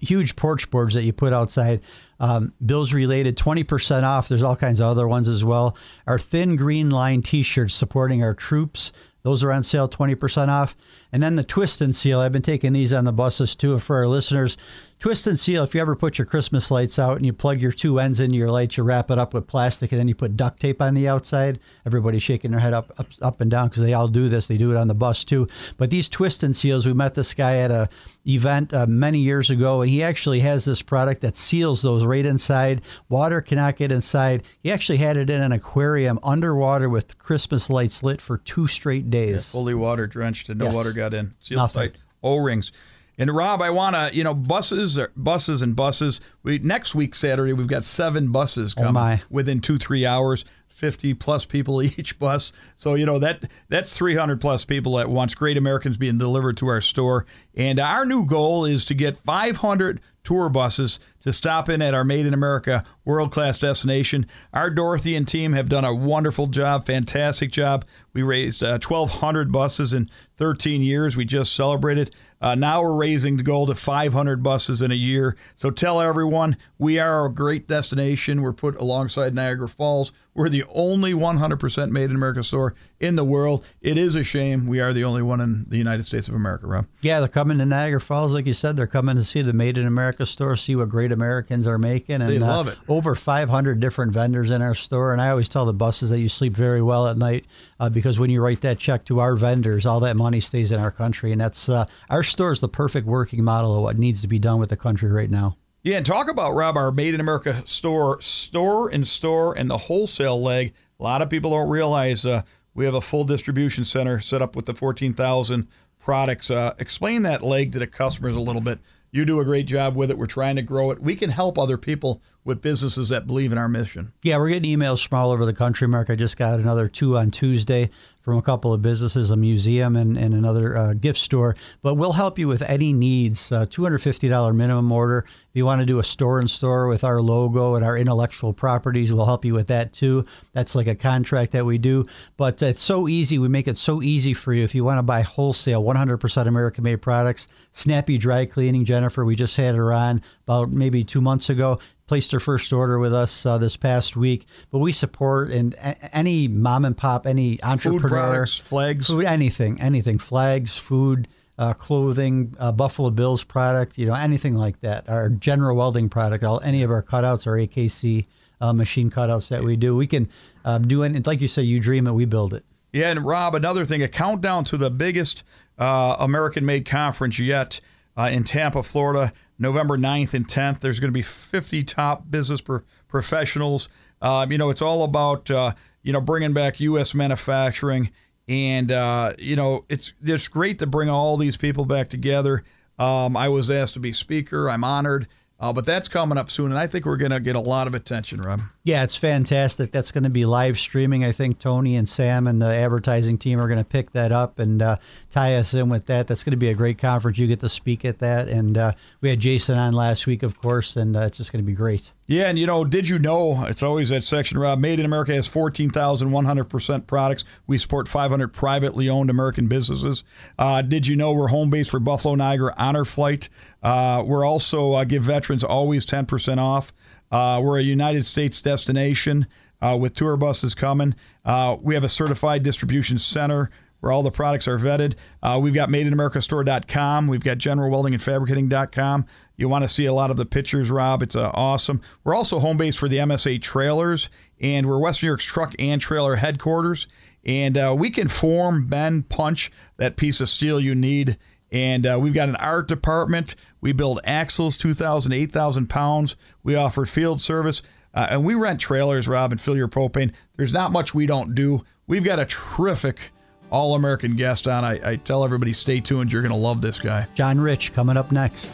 huge 0.00 0.36
porch 0.36 0.70
boards 0.70 0.94
that 0.94 1.02
you 1.02 1.12
put 1.12 1.32
outside. 1.32 1.80
Um, 2.20 2.52
Bills 2.64 2.94
related, 2.94 3.36
20% 3.36 4.04
off. 4.04 4.28
There's 4.28 4.42
all 4.44 4.56
kinds 4.56 4.80
of 4.80 4.86
other 4.86 5.08
ones 5.08 5.28
as 5.28 5.44
well. 5.44 5.76
Our 6.06 6.18
thin 6.18 6.56
green 6.56 6.88
line 6.88 7.22
t 7.22 7.42
shirts 7.42 7.74
supporting 7.74 8.22
our 8.22 8.34
troops. 8.34 8.92
Those 9.22 9.44
are 9.44 9.52
on 9.52 9.62
sale, 9.62 9.88
20% 9.88 10.48
off. 10.48 10.74
And 11.12 11.22
then 11.22 11.36
the 11.36 11.44
twist 11.44 11.80
and 11.80 11.94
seal. 11.94 12.20
I've 12.20 12.32
been 12.32 12.42
taking 12.42 12.72
these 12.72 12.92
on 12.92 13.04
the 13.04 13.12
buses 13.12 13.54
too 13.54 13.78
for 13.78 13.96
our 13.96 14.08
listeners. 14.08 14.56
Twist 15.02 15.26
and 15.26 15.36
seal, 15.36 15.64
if 15.64 15.74
you 15.74 15.80
ever 15.80 15.96
put 15.96 16.16
your 16.16 16.26
Christmas 16.26 16.70
lights 16.70 16.96
out 16.96 17.16
and 17.16 17.26
you 17.26 17.32
plug 17.32 17.60
your 17.60 17.72
two 17.72 17.98
ends 17.98 18.20
into 18.20 18.36
your 18.36 18.52
lights, 18.52 18.76
you 18.76 18.84
wrap 18.84 19.10
it 19.10 19.18
up 19.18 19.34
with 19.34 19.48
plastic 19.48 19.90
and 19.90 19.98
then 19.98 20.06
you 20.06 20.14
put 20.14 20.36
duct 20.36 20.60
tape 20.60 20.80
on 20.80 20.94
the 20.94 21.08
outside. 21.08 21.58
Everybody's 21.84 22.22
shaking 22.22 22.52
their 22.52 22.60
head 22.60 22.72
up 22.72 22.92
up, 23.00 23.08
up 23.20 23.40
and 23.40 23.50
down 23.50 23.66
because 23.66 23.82
they 23.82 23.94
all 23.94 24.06
do 24.06 24.28
this. 24.28 24.46
They 24.46 24.56
do 24.56 24.70
it 24.70 24.76
on 24.76 24.86
the 24.86 24.94
bus 24.94 25.24
too. 25.24 25.48
But 25.76 25.90
these 25.90 26.08
twist 26.08 26.44
and 26.44 26.54
seals, 26.54 26.86
we 26.86 26.92
met 26.92 27.16
this 27.16 27.34
guy 27.34 27.56
at 27.56 27.72
a 27.72 27.88
event 28.28 28.72
uh, 28.72 28.86
many 28.86 29.18
years 29.18 29.50
ago 29.50 29.80
and 29.82 29.90
he 29.90 30.04
actually 30.04 30.38
has 30.38 30.64
this 30.64 30.82
product 30.82 31.22
that 31.22 31.36
seals 31.36 31.82
those 31.82 32.06
right 32.06 32.24
inside. 32.24 32.82
Water 33.08 33.40
cannot 33.40 33.74
get 33.74 33.90
inside. 33.90 34.44
He 34.62 34.70
actually 34.70 34.98
had 34.98 35.16
it 35.16 35.30
in 35.30 35.42
an 35.42 35.50
aquarium 35.50 36.20
underwater 36.22 36.88
with 36.88 37.18
Christmas 37.18 37.68
lights 37.68 38.04
lit 38.04 38.20
for 38.20 38.38
two 38.38 38.68
straight 38.68 39.10
days. 39.10 39.32
Yeah, 39.32 39.38
fully 39.58 39.74
water 39.74 40.06
drenched 40.06 40.48
and 40.48 40.60
no 40.60 40.66
Yes. 40.66 40.74
water 40.76 40.92
got 40.92 41.12
in. 41.12 41.32
Sealed 41.40 41.58
Nothing. 41.58 41.90
tight. 41.90 41.96
O 42.22 42.36
rings. 42.36 42.70
And 43.18 43.34
Rob, 43.34 43.60
I 43.60 43.70
want 43.70 43.94
to, 43.94 44.16
you 44.16 44.24
know, 44.24 44.34
buses, 44.34 44.98
are, 44.98 45.12
buses 45.16 45.62
and 45.62 45.76
buses. 45.76 46.20
We 46.42 46.58
next 46.58 46.94
week 46.94 47.14
Saturday 47.14 47.52
we've 47.52 47.66
got 47.66 47.84
seven 47.84 48.32
buses 48.32 48.74
oh, 48.76 48.82
coming 48.82 49.02
Oh, 49.02 49.18
within 49.30 49.60
two 49.60 49.78
three 49.78 50.06
hours. 50.06 50.44
50 50.82 51.14
plus 51.14 51.44
people 51.44 51.80
each 51.82 52.18
bus. 52.18 52.52
So, 52.74 52.94
you 52.94 53.06
know, 53.06 53.20
that 53.20 53.44
that's 53.68 53.96
300 53.96 54.40
plus 54.40 54.64
people 54.64 54.98
at 54.98 55.08
once. 55.08 55.34
Great 55.34 55.56
Americans 55.56 55.96
being 55.96 56.18
delivered 56.18 56.56
to 56.56 56.66
our 56.66 56.80
store. 56.80 57.24
And 57.54 57.78
our 57.78 58.04
new 58.04 58.26
goal 58.26 58.64
is 58.64 58.84
to 58.86 58.94
get 58.94 59.16
500 59.16 60.00
tour 60.24 60.48
buses 60.48 60.98
to 61.22 61.32
stop 61.32 61.68
in 61.68 61.82
at 61.82 61.94
our 61.94 62.04
Made 62.04 62.26
in 62.26 62.34
America 62.34 62.84
world 63.04 63.32
class 63.32 63.58
destination. 63.58 64.26
Our 64.52 64.70
Dorothy 64.70 65.16
and 65.16 65.26
team 65.26 65.52
have 65.54 65.68
done 65.68 65.84
a 65.84 65.94
wonderful 65.94 66.46
job, 66.46 66.86
fantastic 66.86 67.50
job. 67.50 67.84
We 68.12 68.22
raised 68.22 68.62
uh, 68.62 68.78
1,200 68.78 69.50
buses 69.50 69.92
in 69.92 70.10
13 70.36 70.82
years. 70.82 71.16
We 71.16 71.24
just 71.24 71.54
celebrated. 71.54 72.14
Uh, 72.40 72.56
now 72.56 72.82
we're 72.82 72.96
raising 72.96 73.36
the 73.36 73.42
goal 73.44 73.66
to 73.66 73.74
500 73.74 74.42
buses 74.42 74.82
in 74.82 74.90
a 74.90 74.96
year. 74.96 75.36
So 75.54 75.70
tell 75.70 76.00
everyone 76.00 76.56
we 76.76 76.98
are 76.98 77.24
a 77.24 77.32
great 77.32 77.68
destination. 77.68 78.42
We're 78.42 78.52
put 78.52 78.76
alongside 78.76 79.32
Niagara 79.32 79.68
Falls. 79.68 80.12
We're 80.34 80.48
the 80.48 80.64
only 80.68 81.14
100% 81.14 81.90
made 81.90 82.10
in 82.10 82.16
America 82.16 82.42
store 82.42 82.74
in 82.98 83.14
the 83.14 83.24
world. 83.24 83.64
It 83.80 83.96
is 83.96 84.16
a 84.16 84.24
shame 84.24 84.66
we 84.66 84.80
are 84.80 84.92
the 84.92 85.04
only 85.04 85.22
one 85.22 85.40
in 85.40 85.66
the 85.68 85.76
United 85.76 86.04
States 86.04 86.26
of 86.26 86.34
America, 86.34 86.66
Rob. 86.66 86.86
Yeah, 87.02 87.20
they're 87.20 87.28
coming 87.28 87.58
to 87.58 87.66
Niagara 87.66 88.00
Falls, 88.00 88.32
like 88.32 88.46
you 88.46 88.54
said. 88.54 88.76
They're 88.76 88.86
coming 88.88 89.14
to 89.14 89.24
see 89.24 89.42
the 89.42 89.52
Made 89.52 89.78
in 89.78 89.86
America 89.86 90.26
store, 90.26 90.56
see 90.56 90.74
what 90.74 90.88
great 90.88 91.11
Americans 91.12 91.66
are 91.66 91.78
making, 91.78 92.16
and 92.22 92.28
They 92.30 92.36
uh, 92.38 92.40
love 92.46 92.68
it. 92.68 92.78
over 92.88 93.14
500 93.14 93.78
different 93.78 94.12
vendors 94.12 94.50
in 94.50 94.60
our 94.62 94.74
store. 94.74 95.12
And 95.12 95.22
I 95.22 95.30
always 95.30 95.48
tell 95.48 95.64
the 95.66 95.72
buses 95.72 96.10
that 96.10 96.18
you 96.18 96.28
sleep 96.28 96.54
very 96.54 96.82
well 96.82 97.06
at 97.06 97.16
night 97.16 97.46
uh, 97.78 97.88
because 97.88 98.18
when 98.18 98.30
you 98.30 98.42
write 98.42 98.62
that 98.62 98.78
check 98.78 99.04
to 99.06 99.20
our 99.20 99.36
vendors, 99.36 99.86
all 99.86 100.00
that 100.00 100.16
money 100.16 100.40
stays 100.40 100.72
in 100.72 100.80
our 100.80 100.90
country, 100.90 101.30
and 101.32 101.40
that's 101.40 101.68
uh, 101.68 101.84
our 102.10 102.24
store 102.24 102.50
is 102.52 102.60
the 102.60 102.68
perfect 102.68 103.06
working 103.06 103.44
model 103.44 103.76
of 103.76 103.82
what 103.82 103.96
needs 103.98 104.20
to 104.22 104.28
be 104.28 104.38
done 104.38 104.58
with 104.58 104.70
the 104.70 104.76
country 104.76 105.10
right 105.10 105.30
now. 105.30 105.56
Yeah, 105.84 105.96
and 105.96 106.06
talk 106.06 106.28
about 106.30 106.52
Rob, 106.52 106.76
our 106.76 106.92
Made 106.92 107.12
in 107.14 107.20
America 107.20 107.62
store, 107.66 108.20
store 108.20 108.88
and 108.88 109.06
store, 109.06 109.52
and 109.58 109.68
the 109.68 109.76
wholesale 109.78 110.40
leg. 110.40 110.74
A 111.00 111.02
lot 111.02 111.22
of 111.22 111.28
people 111.28 111.50
don't 111.50 111.68
realize 111.68 112.24
uh, 112.24 112.42
we 112.72 112.84
have 112.84 112.94
a 112.94 113.00
full 113.00 113.24
distribution 113.24 113.84
center 113.84 114.20
set 114.20 114.40
up 114.40 114.54
with 114.54 114.66
the 114.66 114.74
14,000 114.74 115.66
products. 115.98 116.50
Uh, 116.50 116.74
explain 116.78 117.22
that 117.22 117.42
leg 117.42 117.72
to 117.72 117.78
the 117.80 117.86
customers 117.88 118.36
a 118.36 118.40
little 118.40 118.60
bit. 118.62 118.78
You 119.14 119.26
do 119.26 119.40
a 119.40 119.44
great 119.44 119.66
job 119.66 119.94
with 119.94 120.10
it. 120.10 120.16
We're 120.16 120.24
trying 120.24 120.56
to 120.56 120.62
grow 120.62 120.90
it. 120.90 121.02
We 121.02 121.14
can 121.16 121.28
help 121.28 121.58
other 121.58 121.76
people 121.76 122.22
with 122.44 122.60
businesses 122.60 123.10
that 123.10 123.26
believe 123.26 123.52
in 123.52 123.58
our 123.58 123.68
mission. 123.68 124.12
Yeah, 124.22 124.38
we're 124.38 124.48
getting 124.48 124.78
emails 124.78 125.06
from 125.06 125.18
all 125.18 125.30
over 125.30 125.46
the 125.46 125.52
country, 125.52 125.86
Mark. 125.86 126.10
I 126.10 126.16
just 126.16 126.36
got 126.36 126.58
another 126.58 126.88
two 126.88 127.16
on 127.16 127.30
Tuesday 127.30 127.88
from 128.22 128.36
a 128.36 128.42
couple 128.42 128.72
of 128.72 128.80
businesses, 128.80 129.30
a 129.30 129.36
museum 129.36 129.96
and, 129.96 130.16
and 130.16 130.32
another 130.32 130.76
uh, 130.76 130.94
gift 130.94 131.18
store. 131.18 131.56
But 131.82 131.94
we'll 131.94 132.12
help 132.12 132.38
you 132.38 132.48
with 132.48 132.62
any 132.62 132.92
needs. 132.92 133.50
Uh, 133.50 133.66
$250 133.66 134.54
minimum 134.54 134.90
order. 134.90 135.24
If 135.26 135.50
you 135.54 135.66
want 135.66 135.80
to 135.80 135.86
do 135.86 135.98
a 135.98 136.04
store 136.04 136.40
in 136.40 136.48
store 136.48 136.86
with 136.86 137.04
our 137.04 137.20
logo 137.20 137.74
and 137.74 137.84
our 137.84 137.98
intellectual 137.98 138.52
properties, 138.52 139.12
we'll 139.12 139.26
help 139.26 139.44
you 139.44 139.54
with 139.54 139.66
that 139.68 139.92
too. 139.92 140.24
That's 140.52 140.74
like 140.74 140.86
a 140.86 140.94
contract 140.94 141.52
that 141.52 141.66
we 141.66 141.78
do. 141.78 142.04
But 142.36 142.62
it's 142.62 142.80
so 142.80 143.08
easy. 143.08 143.38
We 143.38 143.48
make 143.48 143.68
it 143.68 143.76
so 143.76 144.02
easy 144.02 144.34
for 144.34 144.52
you. 144.52 144.62
If 144.64 144.74
you 144.74 144.84
want 144.84 144.98
to 144.98 145.02
buy 145.02 145.22
wholesale, 145.22 145.84
100% 145.84 146.46
American 146.46 146.84
made 146.84 147.02
products, 147.02 147.48
Snappy 147.72 148.18
Dry 148.18 148.46
Cleaning, 148.46 148.84
Jennifer, 148.84 149.24
we 149.24 149.34
just 149.34 149.56
had 149.56 149.74
her 149.74 149.92
on 149.92 150.22
about 150.44 150.70
maybe 150.70 151.02
two 151.02 151.20
months 151.20 151.50
ago 151.50 151.80
placed 152.12 152.30
her 152.32 152.40
first 152.40 152.74
order 152.74 152.98
with 152.98 153.14
us 153.14 153.46
uh, 153.46 153.56
this 153.56 153.74
past 153.74 154.16
week. 154.18 154.44
But 154.70 154.80
we 154.80 154.92
support 154.92 155.50
and 155.50 155.72
a- 155.76 156.14
any 156.14 156.46
mom 156.46 156.84
and 156.84 156.94
pop, 156.94 157.26
any 157.26 157.56
Food 157.56 157.64
entrepreneur, 157.64 158.08
products, 158.10 158.58
flags. 158.58 159.06
food, 159.06 159.24
anything, 159.24 159.80
anything, 159.80 160.18
flags, 160.18 160.76
food, 160.76 161.26
uh, 161.56 161.72
clothing, 161.72 162.54
uh, 162.58 162.70
Buffalo 162.70 163.08
Bills 163.08 163.44
product, 163.44 163.96
you 163.96 164.04
know, 164.04 164.12
anything 164.12 164.54
like 164.54 164.78
that. 164.80 165.08
Our 165.08 165.30
general 165.30 165.74
welding 165.74 166.10
product, 166.10 166.44
all 166.44 166.60
any 166.60 166.82
of 166.82 166.90
our 166.90 167.02
cutouts, 167.02 167.46
our 167.46 167.54
AKC 167.56 168.26
uh, 168.60 168.74
machine 168.74 169.10
cutouts 169.10 169.48
that 169.48 169.64
we 169.64 169.76
do, 169.76 169.96
we 169.96 170.06
can 170.06 170.28
um, 170.66 170.86
do 170.86 171.04
it. 171.04 171.26
Like 171.26 171.40
you 171.40 171.48
say, 171.48 171.62
you 171.62 171.80
dream 171.80 172.06
it, 172.06 172.12
we 172.12 172.26
build 172.26 172.52
it. 172.52 172.62
Yeah, 172.92 173.08
and 173.08 173.24
Rob, 173.24 173.54
another 173.54 173.86
thing, 173.86 174.02
a 174.02 174.08
countdown 174.08 174.64
to 174.64 174.76
the 174.76 174.90
biggest 174.90 175.44
uh, 175.78 176.16
American 176.18 176.66
made 176.66 176.84
conference 176.84 177.38
yet 177.38 177.80
uh, 178.18 178.28
in 178.30 178.44
Tampa, 178.44 178.82
Florida, 178.82 179.32
November 179.62 179.96
9th 179.96 180.34
and 180.34 180.46
10th. 180.46 180.80
There's 180.80 181.00
going 181.00 181.08
to 181.08 181.16
be 181.16 181.22
50 181.22 181.82
top 181.84 182.30
business 182.30 182.60
pro- 182.60 182.82
professionals. 183.08 183.88
Uh, 184.20 184.46
you 184.48 184.58
know, 184.58 184.70
it's 184.70 184.82
all 184.82 185.04
about, 185.04 185.50
uh, 185.50 185.72
you 186.02 186.12
know, 186.12 186.20
bringing 186.20 186.52
back 186.52 186.80
U.S. 186.80 187.14
manufacturing. 187.14 188.10
And, 188.48 188.92
uh, 188.92 189.34
you 189.38 189.56
know, 189.56 189.84
it's, 189.88 190.12
it's 190.22 190.48
great 190.48 190.78
to 190.80 190.86
bring 190.86 191.08
all 191.08 191.36
these 191.36 191.56
people 191.56 191.84
back 191.84 192.10
together. 192.10 192.64
Um, 192.98 193.36
I 193.36 193.48
was 193.48 193.70
asked 193.70 193.94
to 193.94 194.00
be 194.00 194.12
speaker. 194.12 194.68
I'm 194.68 194.84
honored. 194.84 195.28
Uh, 195.58 195.72
but 195.72 195.86
that's 195.86 196.08
coming 196.08 196.36
up 196.36 196.50
soon, 196.50 196.72
and 196.72 196.78
I 196.78 196.88
think 196.88 197.06
we're 197.06 197.16
going 197.16 197.30
to 197.30 197.38
get 197.38 197.54
a 197.54 197.60
lot 197.60 197.86
of 197.86 197.94
attention, 197.94 198.42
Rob. 198.42 198.62
Yeah, 198.84 199.04
it's 199.04 199.14
fantastic. 199.14 199.92
That's 199.92 200.10
going 200.10 200.24
to 200.24 200.30
be 200.30 200.44
live 200.44 200.76
streaming. 200.76 201.24
I 201.24 201.30
think 201.30 201.60
Tony 201.60 201.94
and 201.94 202.08
Sam 202.08 202.48
and 202.48 202.60
the 202.60 202.66
advertising 202.66 203.38
team 203.38 203.60
are 203.60 203.68
going 203.68 203.78
to 203.78 203.84
pick 203.84 204.10
that 204.10 204.32
up 204.32 204.58
and 204.58 204.82
uh, 204.82 204.96
tie 205.30 205.54
us 205.54 205.72
in 205.72 205.88
with 205.88 206.06
that. 206.06 206.26
That's 206.26 206.42
going 206.42 206.50
to 206.50 206.56
be 206.56 206.68
a 206.68 206.74
great 206.74 206.98
conference. 206.98 207.38
You 207.38 207.46
get 207.46 207.60
to 207.60 207.68
speak 207.68 208.04
at 208.04 208.18
that. 208.18 208.48
And 208.48 208.76
uh, 208.76 208.92
we 209.20 209.30
had 209.30 209.38
Jason 209.38 209.78
on 209.78 209.92
last 209.92 210.26
week, 210.26 210.42
of 210.42 210.60
course, 210.60 210.96
and 210.96 211.16
uh, 211.16 211.20
it's 211.20 211.38
just 211.38 211.52
going 211.52 211.64
to 211.64 211.66
be 211.66 211.76
great. 211.76 212.10
Yeah, 212.26 212.48
and 212.48 212.58
you 212.58 212.66
know, 212.66 212.84
did 212.84 213.08
you 213.08 213.20
know? 213.20 213.64
It's 213.66 213.84
always 213.84 214.08
that 214.08 214.24
section, 214.24 214.58
Rob. 214.58 214.80
Made 214.80 214.98
in 214.98 215.06
America 215.06 215.32
has 215.32 215.48
14,100% 215.48 217.06
products. 217.06 217.44
We 217.68 217.78
support 217.78 218.08
500 218.08 218.48
privately 218.48 219.08
owned 219.08 219.30
American 219.30 219.68
businesses. 219.68 220.24
Uh, 220.58 220.82
did 220.82 221.06
you 221.06 221.14
know 221.14 221.30
we're 221.30 221.48
home 221.48 221.70
base 221.70 221.88
for 221.88 222.00
Buffalo 222.00 222.34
Niagara 222.34 222.74
Honor 222.76 223.04
Flight? 223.04 223.48
Uh, 223.80 224.24
we're 224.26 224.44
also 224.44 224.94
uh, 224.94 225.04
give 225.04 225.22
veterans 225.22 225.62
always 225.62 226.04
10% 226.04 226.58
off. 226.58 226.92
Uh, 227.32 227.60
we're 227.64 227.78
a 227.78 227.82
United 227.82 228.26
States 228.26 228.60
destination 228.60 229.48
uh, 229.80 229.96
with 229.98 230.14
tour 230.14 230.36
buses 230.36 230.74
coming. 230.74 231.16
Uh, 231.44 231.76
we 231.80 231.94
have 231.94 232.04
a 232.04 232.08
certified 232.08 232.62
distribution 232.62 233.18
center 233.18 233.70
where 234.00 234.12
all 234.12 234.22
the 234.22 234.30
products 234.30 234.66
are 234.66 234.78
vetted. 234.78 235.14
Uh, 235.42 235.58
we've 235.62 235.74
got 235.74 235.88
madeinamericastore.com. 235.88 237.28
We've 237.28 237.42
got 237.42 237.58
generalweldingandfabricating.com. 237.58 239.26
You 239.56 239.68
want 239.68 239.84
to 239.84 239.88
see 239.88 240.06
a 240.06 240.12
lot 240.12 240.30
of 240.32 240.36
the 240.36 240.44
pictures, 240.44 240.90
Rob. 240.90 241.22
It's 241.22 241.36
uh, 241.36 241.52
awesome. 241.54 242.00
We're 242.24 242.34
also 242.34 242.58
home 242.58 242.76
base 242.76 242.96
for 242.96 243.08
the 243.08 243.18
MSA 243.18 243.62
trailers, 243.62 244.28
and 244.60 244.88
we're 244.88 244.98
Western 244.98 245.26
New 245.26 245.30
York's 245.30 245.44
truck 245.44 245.74
and 245.78 246.00
trailer 246.00 246.36
headquarters. 246.36 247.06
And 247.44 247.78
uh, 247.78 247.94
we 247.96 248.10
can 248.10 248.28
form, 248.28 248.86
bend, 248.88 249.28
punch 249.28 249.70
that 249.98 250.16
piece 250.16 250.40
of 250.40 250.48
steel 250.48 250.80
you 250.80 250.94
need. 250.94 251.38
And 251.72 252.06
uh, 252.06 252.18
we've 252.20 252.34
got 252.34 252.50
an 252.50 252.56
art 252.56 252.86
department. 252.86 253.56
We 253.80 253.92
build 253.92 254.20
axles, 254.24 254.76
2,000, 254.76 255.32
8,000 255.32 255.88
pounds. 255.88 256.36
We 256.62 256.76
offer 256.76 257.06
field 257.06 257.40
service. 257.40 257.82
Uh, 258.14 258.26
and 258.28 258.44
we 258.44 258.54
rent 258.54 258.78
trailers, 258.78 259.26
Rob, 259.26 259.52
and 259.52 259.60
fill 259.60 259.76
your 259.76 259.88
propane. 259.88 260.32
There's 260.56 260.72
not 260.72 260.92
much 260.92 261.14
we 261.14 261.24
don't 261.24 261.54
do. 261.54 261.82
We've 262.06 262.22
got 262.24 262.38
a 262.38 262.44
terrific 262.44 263.32
all 263.70 263.94
American 263.94 264.36
guest 264.36 264.68
on. 264.68 264.84
I, 264.84 265.12
I 265.12 265.16
tell 265.16 265.44
everybody, 265.44 265.72
stay 265.72 265.98
tuned. 265.98 266.30
You're 266.30 266.42
going 266.42 266.52
to 266.52 266.58
love 266.58 266.82
this 266.82 266.98
guy. 266.98 267.26
John 267.34 267.58
Rich 267.58 267.94
coming 267.94 268.18
up 268.18 268.30
next. 268.30 268.70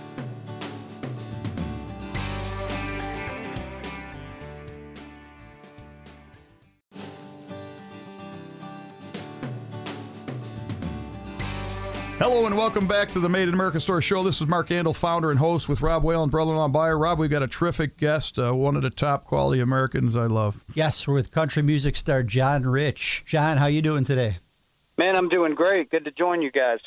Hello 12.30 12.44
and 12.44 12.58
welcome 12.58 12.86
back 12.86 13.08
to 13.08 13.20
the 13.20 13.28
Made 13.30 13.48
in 13.48 13.54
America 13.54 13.80
Store 13.80 14.02
Show. 14.02 14.22
This 14.22 14.42
is 14.42 14.46
Mark 14.46 14.68
Andol, 14.68 14.94
founder 14.94 15.30
and 15.30 15.38
host 15.38 15.66
with 15.66 15.80
Rob 15.80 16.04
Whalen, 16.04 16.28
brother-in-law 16.28 16.68
buyer. 16.68 16.98
Rob, 16.98 17.18
we've 17.18 17.30
got 17.30 17.42
a 17.42 17.48
terrific 17.48 17.96
guest, 17.96 18.38
uh, 18.38 18.52
one 18.52 18.76
of 18.76 18.82
the 18.82 18.90
top 18.90 19.24
quality 19.24 19.62
Americans 19.62 20.14
I 20.14 20.26
love. 20.26 20.62
Yes, 20.74 21.08
we're 21.08 21.14
with 21.14 21.30
country 21.30 21.62
music 21.62 21.96
star 21.96 22.22
John 22.22 22.64
Rich. 22.64 23.24
John, 23.26 23.56
how 23.56 23.64
you 23.64 23.80
doing 23.80 24.04
today? 24.04 24.36
Man, 24.98 25.16
I'm 25.16 25.30
doing 25.30 25.54
great. 25.54 25.90
Good 25.90 26.04
to 26.04 26.10
join 26.10 26.42
you 26.42 26.50
guys. 26.50 26.80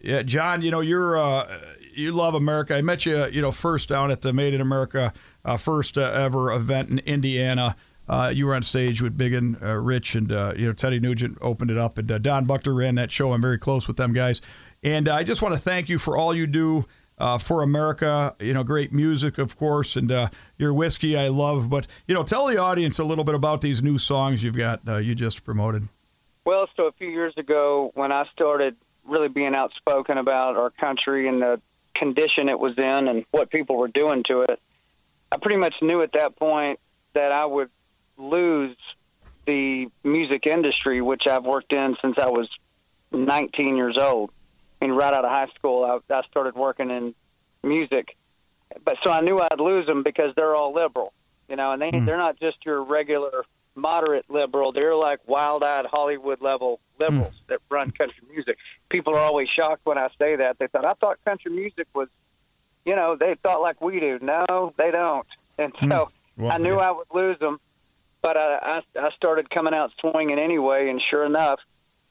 Yeah, 0.00 0.22
John, 0.22 0.60
you 0.60 0.72
know 0.72 0.80
you're 0.80 1.16
uh, 1.16 1.60
you 1.94 2.10
love 2.10 2.34
America. 2.34 2.74
I 2.74 2.82
met 2.82 3.06
you, 3.06 3.26
you 3.26 3.40
know, 3.40 3.52
first 3.52 3.90
down 3.90 4.10
at 4.10 4.22
the 4.22 4.32
Made 4.32 4.54
in 4.54 4.60
America 4.60 5.12
uh, 5.44 5.56
first 5.56 5.98
uh, 5.98 6.00
ever 6.00 6.50
event 6.50 6.90
in 6.90 6.98
Indiana. 6.98 7.76
Uh, 8.10 8.26
you 8.26 8.44
were 8.44 8.56
on 8.56 8.62
stage 8.64 9.00
with 9.00 9.16
Big 9.16 9.32
and 9.32 9.56
uh, 9.62 9.76
Rich, 9.76 10.16
and 10.16 10.32
uh, 10.32 10.52
you 10.56 10.66
know 10.66 10.72
Teddy 10.72 10.98
Nugent 10.98 11.38
opened 11.40 11.70
it 11.70 11.78
up, 11.78 11.96
and 11.96 12.10
uh, 12.10 12.18
Don 12.18 12.44
Buckner 12.44 12.74
ran 12.74 12.96
that 12.96 13.12
show. 13.12 13.32
I'm 13.32 13.40
very 13.40 13.56
close 13.56 13.86
with 13.86 13.98
them 13.98 14.12
guys, 14.12 14.40
and 14.82 15.08
I 15.08 15.22
just 15.22 15.42
want 15.42 15.54
to 15.54 15.60
thank 15.60 15.88
you 15.88 15.98
for 15.98 16.16
all 16.16 16.34
you 16.34 16.46
do 16.46 16.86
uh, 17.18 17.38
for 17.38 17.62
America. 17.62 18.34
You 18.40 18.54
know, 18.54 18.64
great 18.64 18.92
music, 18.92 19.38
of 19.38 19.56
course, 19.56 19.96
and 19.96 20.10
uh, 20.10 20.28
your 20.58 20.72
whiskey 20.72 21.16
I 21.16 21.28
love. 21.28 21.70
But 21.70 21.86
you 22.06 22.14
know, 22.14 22.22
tell 22.22 22.46
the 22.46 22.58
audience 22.58 22.98
a 22.98 23.04
little 23.04 23.24
bit 23.24 23.34
about 23.34 23.60
these 23.60 23.82
new 23.82 23.98
songs 23.98 24.42
you've 24.42 24.56
got. 24.56 24.80
Uh, 24.88 24.96
you 24.96 25.14
just 25.14 25.44
promoted. 25.44 25.88
Well, 26.44 26.68
so 26.76 26.86
a 26.86 26.92
few 26.92 27.08
years 27.08 27.36
ago, 27.36 27.90
when 27.94 28.12
I 28.12 28.24
started 28.32 28.74
really 29.06 29.28
being 29.28 29.54
outspoken 29.54 30.18
about 30.18 30.56
our 30.56 30.70
country 30.70 31.28
and 31.28 31.42
the 31.42 31.60
condition 31.94 32.48
it 32.48 32.58
was 32.58 32.78
in 32.78 33.08
and 33.08 33.24
what 33.30 33.50
people 33.50 33.76
were 33.76 33.88
doing 33.88 34.22
to 34.24 34.40
it, 34.40 34.58
I 35.30 35.36
pretty 35.36 35.58
much 35.58 35.74
knew 35.82 36.02
at 36.02 36.12
that 36.12 36.36
point 36.36 36.80
that 37.12 37.30
I 37.30 37.44
would 37.44 37.68
lose 38.16 38.76
the 39.46 39.88
music 40.02 40.46
industry, 40.46 41.00
which 41.02 41.26
I've 41.26 41.44
worked 41.44 41.72
in 41.72 41.96
since 42.00 42.18
I 42.18 42.30
was 42.30 42.48
19 43.12 43.76
years 43.76 43.98
old. 43.98 44.30
Mean, 44.80 44.92
right 44.92 45.12
out 45.12 45.24
of 45.24 45.30
high 45.30 45.48
school, 45.54 45.84
I, 45.84 46.14
I 46.14 46.22
started 46.22 46.54
working 46.54 46.90
in 46.90 47.14
music. 47.62 48.16
But 48.84 48.96
so 49.04 49.10
I 49.12 49.20
knew 49.20 49.38
I'd 49.38 49.60
lose 49.60 49.86
them 49.86 50.02
because 50.02 50.34
they're 50.34 50.54
all 50.54 50.72
liberal, 50.72 51.12
you 51.48 51.56
know, 51.56 51.72
and 51.72 51.82
they 51.82 51.90
they're 51.90 52.16
not 52.16 52.38
just 52.40 52.64
your 52.64 52.82
regular 52.82 53.44
moderate 53.74 54.30
liberal. 54.30 54.72
They're 54.72 54.94
like 54.96 55.20
wild-eyed 55.26 55.86
Hollywood 55.86 56.40
level 56.40 56.80
liberals 56.98 57.32
Hmm. 57.32 57.44
that 57.48 57.60
run 57.70 57.90
country 57.90 58.22
music. 58.30 58.58
People 58.88 59.14
are 59.16 59.20
always 59.20 59.48
shocked 59.48 59.84
when 59.84 59.98
I 59.98 60.08
say 60.18 60.36
that. 60.36 60.58
They 60.58 60.66
thought 60.66 60.84
I 60.84 60.92
thought 60.92 61.18
country 61.24 61.50
music 61.52 61.88
was, 61.94 62.08
you 62.84 62.94
know, 62.96 63.16
they 63.16 63.34
thought 63.34 63.60
like 63.60 63.80
we 63.82 64.00
do. 64.00 64.18
No, 64.22 64.72
they 64.76 64.90
don't. 64.90 65.26
And 65.58 65.72
so 65.88 66.10
Well, 66.36 66.52
I 66.52 66.58
knew 66.58 66.76
yeah. 66.76 66.88
I 66.88 66.90
would 66.92 67.06
lose 67.12 67.38
them, 67.38 67.58
but 68.22 68.36
I, 68.36 68.82
I, 68.96 69.06
I 69.06 69.10
started 69.10 69.50
coming 69.50 69.74
out 69.74 69.92
swinging 70.00 70.38
anyway. 70.38 70.88
And 70.88 71.00
sure 71.02 71.24
enough, 71.24 71.60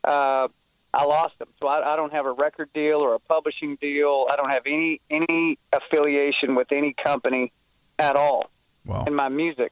uh, 0.03 0.49
I 0.93 1.03
lost 1.05 1.38
them. 1.39 1.48
So 1.60 1.67
I, 1.67 1.93
I 1.93 1.96
don't 1.96 2.12
have 2.13 2.25
a 2.25 2.31
record 2.31 2.69
deal 2.74 2.98
or 2.98 3.13
a 3.13 3.19
publishing 3.19 3.75
deal. 3.75 4.25
I 4.31 4.36
don't 4.36 4.50
have 4.50 4.63
any 4.65 5.01
any 5.10 5.58
affiliation 5.72 6.55
with 6.55 6.72
any 6.72 6.93
company 6.93 7.51
at 7.98 8.15
all 8.15 8.50
Wow. 8.86 9.03
in 9.05 9.13
my 9.13 9.29
music. 9.29 9.72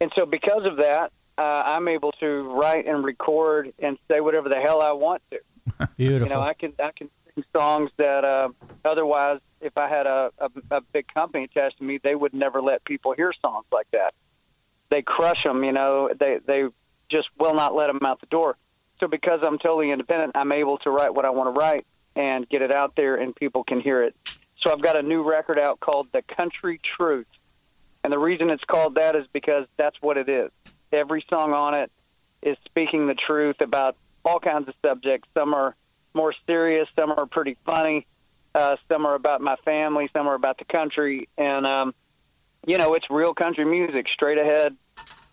And 0.00 0.12
so 0.16 0.26
because 0.26 0.64
of 0.64 0.76
that, 0.76 1.10
uh, 1.38 1.42
I'm 1.42 1.88
able 1.88 2.12
to 2.20 2.42
write 2.52 2.86
and 2.86 3.02
record 3.04 3.72
and 3.80 3.98
say 4.08 4.20
whatever 4.20 4.48
the 4.48 4.60
hell 4.60 4.80
I 4.82 4.92
want 4.92 5.22
to. 5.30 5.40
Beautiful. 5.96 6.28
You 6.28 6.34
know, 6.34 6.40
I 6.40 6.54
can 6.54 6.72
I 6.82 6.90
can 6.92 7.08
sing 7.34 7.44
songs 7.52 7.90
that 7.96 8.24
uh, 8.24 8.48
otherwise, 8.84 9.40
if 9.60 9.76
I 9.78 9.88
had 9.88 10.06
a, 10.06 10.30
a, 10.38 10.50
a 10.70 10.80
big 10.92 11.06
company 11.08 11.44
attached 11.44 11.78
to 11.78 11.84
me, 11.84 11.98
they 11.98 12.14
would 12.14 12.34
never 12.34 12.60
let 12.60 12.84
people 12.84 13.12
hear 13.12 13.32
songs 13.32 13.66
like 13.72 13.90
that. 13.92 14.14
They 14.90 15.02
crush 15.02 15.42
them. 15.42 15.64
You 15.64 15.72
know, 15.72 16.10
they 16.14 16.38
they 16.44 16.64
just 17.08 17.28
will 17.38 17.54
not 17.54 17.74
let 17.74 17.86
them 17.88 18.00
out 18.04 18.20
the 18.20 18.26
door. 18.26 18.56
So 19.02 19.08
because 19.08 19.40
I'm 19.42 19.58
totally 19.58 19.90
independent, 19.90 20.36
I'm 20.36 20.52
able 20.52 20.78
to 20.78 20.90
write 20.90 21.12
what 21.12 21.24
I 21.24 21.30
want 21.30 21.52
to 21.52 21.58
write 21.58 21.84
and 22.14 22.48
get 22.48 22.62
it 22.62 22.72
out 22.72 22.94
there, 22.94 23.16
and 23.16 23.34
people 23.34 23.64
can 23.64 23.80
hear 23.80 24.04
it. 24.04 24.14
So 24.60 24.72
I've 24.72 24.80
got 24.80 24.94
a 24.94 25.02
new 25.02 25.28
record 25.28 25.58
out 25.58 25.80
called 25.80 26.06
"The 26.12 26.22
Country 26.22 26.78
Truth," 26.78 27.26
and 28.04 28.12
the 28.12 28.18
reason 28.20 28.48
it's 28.48 28.62
called 28.62 28.94
that 28.94 29.16
is 29.16 29.26
because 29.32 29.66
that's 29.76 30.00
what 30.00 30.18
it 30.18 30.28
is. 30.28 30.52
Every 30.92 31.24
song 31.28 31.52
on 31.52 31.74
it 31.74 31.90
is 32.42 32.56
speaking 32.64 33.08
the 33.08 33.16
truth 33.16 33.60
about 33.60 33.96
all 34.24 34.38
kinds 34.38 34.68
of 34.68 34.74
subjects. 34.80 35.28
Some 35.34 35.52
are 35.52 35.74
more 36.14 36.32
serious, 36.46 36.88
some 36.94 37.10
are 37.10 37.26
pretty 37.26 37.56
funny, 37.66 38.06
uh, 38.54 38.76
some 38.86 39.04
are 39.04 39.16
about 39.16 39.40
my 39.40 39.56
family, 39.64 40.10
some 40.12 40.28
are 40.28 40.34
about 40.34 40.58
the 40.58 40.64
country, 40.64 41.28
and 41.36 41.66
um, 41.66 41.92
you 42.64 42.78
know 42.78 42.94
it's 42.94 43.10
real 43.10 43.34
country 43.34 43.64
music, 43.64 44.06
straight 44.14 44.38
ahead. 44.38 44.76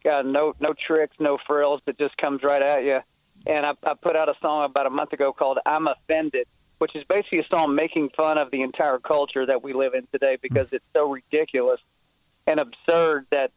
Got 0.03 0.25
no 0.25 0.55
no 0.59 0.73
tricks, 0.73 1.19
no 1.19 1.37
frills. 1.37 1.81
It 1.85 1.99
just 1.99 2.17
comes 2.17 2.41
right 2.41 2.63
at 2.63 2.83
you. 2.83 3.01
And 3.45 3.65
I, 3.65 3.71
I 3.83 3.93
put 3.93 4.15
out 4.15 4.29
a 4.29 4.35
song 4.41 4.65
about 4.65 4.85
a 4.85 4.89
month 4.89 5.13
ago 5.13 5.33
called 5.33 5.59
"I'm 5.65 5.87
Offended," 5.87 6.47
which 6.77 6.95
is 6.95 7.03
basically 7.05 7.39
a 7.39 7.47
song 7.47 7.75
making 7.75 8.09
fun 8.09 8.37
of 8.37 8.51
the 8.51 8.61
entire 8.61 8.99
culture 8.99 9.45
that 9.45 9.63
we 9.63 9.73
live 9.73 9.93
in 9.93 10.07
today 10.11 10.37
because 10.41 10.71
it's 10.73 10.85
so 10.93 11.09
ridiculous 11.09 11.79
and 12.47 12.59
absurd 12.59 13.25
that 13.31 13.51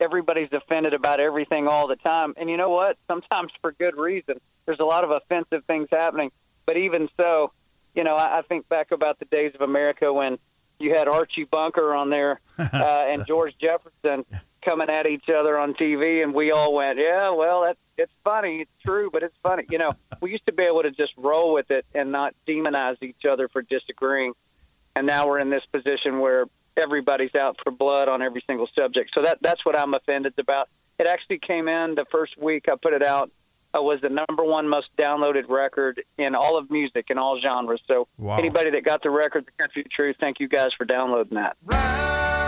everybody's 0.00 0.52
offended 0.52 0.94
about 0.94 1.20
everything 1.20 1.66
all 1.66 1.86
the 1.86 1.96
time. 1.96 2.34
And 2.36 2.48
you 2.48 2.56
know 2.56 2.70
what? 2.70 2.96
Sometimes 3.06 3.52
for 3.60 3.72
good 3.72 3.96
reason. 3.96 4.40
There's 4.66 4.80
a 4.80 4.84
lot 4.84 5.04
of 5.04 5.10
offensive 5.10 5.64
things 5.64 5.88
happening. 5.90 6.30
But 6.66 6.76
even 6.76 7.08
so, 7.16 7.52
you 7.94 8.04
know, 8.04 8.12
I, 8.12 8.38
I 8.38 8.42
think 8.42 8.68
back 8.68 8.92
about 8.92 9.18
the 9.18 9.24
days 9.24 9.54
of 9.54 9.62
America 9.62 10.12
when 10.12 10.38
you 10.78 10.94
had 10.94 11.08
Archie 11.08 11.44
Bunker 11.44 11.94
on 11.94 12.10
there 12.10 12.40
uh, 12.58 12.64
and 12.72 13.26
George 13.26 13.56
Jefferson 13.58 14.24
coming 14.62 14.88
at 14.90 15.06
each 15.06 15.28
other 15.28 15.58
on 15.58 15.74
TV, 15.74 16.22
and 16.22 16.34
we 16.34 16.52
all 16.52 16.72
went, 16.74 16.98
"Yeah, 16.98 17.30
well, 17.30 17.62
that's 17.62 17.78
it's 17.96 18.12
funny, 18.24 18.60
it's 18.62 18.72
true, 18.84 19.10
but 19.12 19.22
it's 19.22 19.36
funny." 19.42 19.64
You 19.70 19.78
know, 19.78 19.92
we 20.20 20.30
used 20.32 20.46
to 20.46 20.52
be 20.52 20.64
able 20.64 20.82
to 20.82 20.90
just 20.90 21.12
roll 21.16 21.52
with 21.52 21.70
it 21.70 21.86
and 21.94 22.12
not 22.12 22.34
demonize 22.46 23.02
each 23.02 23.24
other 23.28 23.48
for 23.48 23.62
disagreeing, 23.62 24.32
and 24.96 25.06
now 25.06 25.26
we're 25.26 25.38
in 25.38 25.50
this 25.50 25.64
position 25.66 26.18
where 26.20 26.46
everybody's 26.76 27.34
out 27.34 27.58
for 27.62 27.70
blood 27.72 28.08
on 28.08 28.22
every 28.22 28.42
single 28.46 28.68
subject. 28.80 29.10
So 29.14 29.22
that 29.22 29.38
that's 29.40 29.64
what 29.64 29.78
I'm 29.78 29.94
offended 29.94 30.34
about. 30.38 30.68
It 30.98 31.06
actually 31.06 31.38
came 31.38 31.68
in 31.68 31.94
the 31.94 32.04
first 32.06 32.36
week 32.36 32.68
I 32.68 32.74
put 32.76 32.92
it 32.92 33.02
out. 33.02 33.30
Uh, 33.76 33.82
was 33.82 34.00
the 34.00 34.08
number 34.08 34.42
one 34.44 34.66
most 34.66 34.88
downloaded 34.96 35.46
record 35.50 36.00
in 36.16 36.34
all 36.34 36.56
of 36.56 36.70
music 36.70 37.06
in 37.10 37.18
all 37.18 37.38
genres. 37.38 37.82
So 37.86 38.08
Wow. 38.16 38.38
anybody 38.38 38.70
that 38.70 38.82
got 38.82 39.02
the 39.02 39.10
record, 39.10 39.44
The 39.44 39.50
Country 39.62 39.84
Truth, 39.84 40.16
thank 40.18 40.40
you 40.40 40.48
guys 40.48 40.70
for 40.72 40.86
downloading 40.86 41.34
that. 41.34 41.56
and 41.70 42.47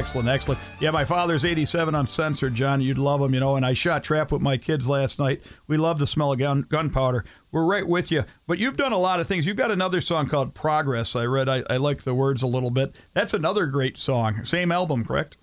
Excellent, 0.00 0.30
excellent. 0.30 0.58
Yeah, 0.80 0.92
my 0.92 1.04
father's 1.04 1.44
87 1.44 1.94
I'm 1.94 2.06
censored, 2.06 2.54
John. 2.54 2.80
You'd 2.80 2.96
love 2.96 3.20
him, 3.20 3.34
you 3.34 3.40
know. 3.40 3.56
And 3.56 3.66
I 3.66 3.74
shot 3.74 4.02
trap 4.02 4.32
with 4.32 4.40
my 4.40 4.56
kids 4.56 4.88
last 4.88 5.18
night. 5.18 5.42
We 5.66 5.76
love 5.76 5.98
the 5.98 6.06
smell 6.06 6.32
of 6.32 6.38
gun 6.38 6.62
gunpowder. 6.62 7.26
We're 7.52 7.66
right 7.66 7.86
with 7.86 8.10
you. 8.10 8.24
But 8.48 8.58
you've 8.58 8.78
done 8.78 8.92
a 8.92 8.98
lot 8.98 9.20
of 9.20 9.26
things. 9.26 9.46
You've 9.46 9.58
got 9.58 9.70
another 9.70 10.00
song 10.00 10.26
called 10.26 10.54
Progress. 10.54 11.14
I 11.16 11.26
read. 11.26 11.50
I, 11.50 11.64
I 11.68 11.76
like 11.76 12.04
the 12.04 12.14
words 12.14 12.40
a 12.40 12.46
little 12.46 12.70
bit. 12.70 12.98
That's 13.12 13.34
another 13.34 13.66
great 13.66 13.98
song. 13.98 14.42
Same 14.46 14.72
album, 14.72 15.04
correct? 15.04 15.36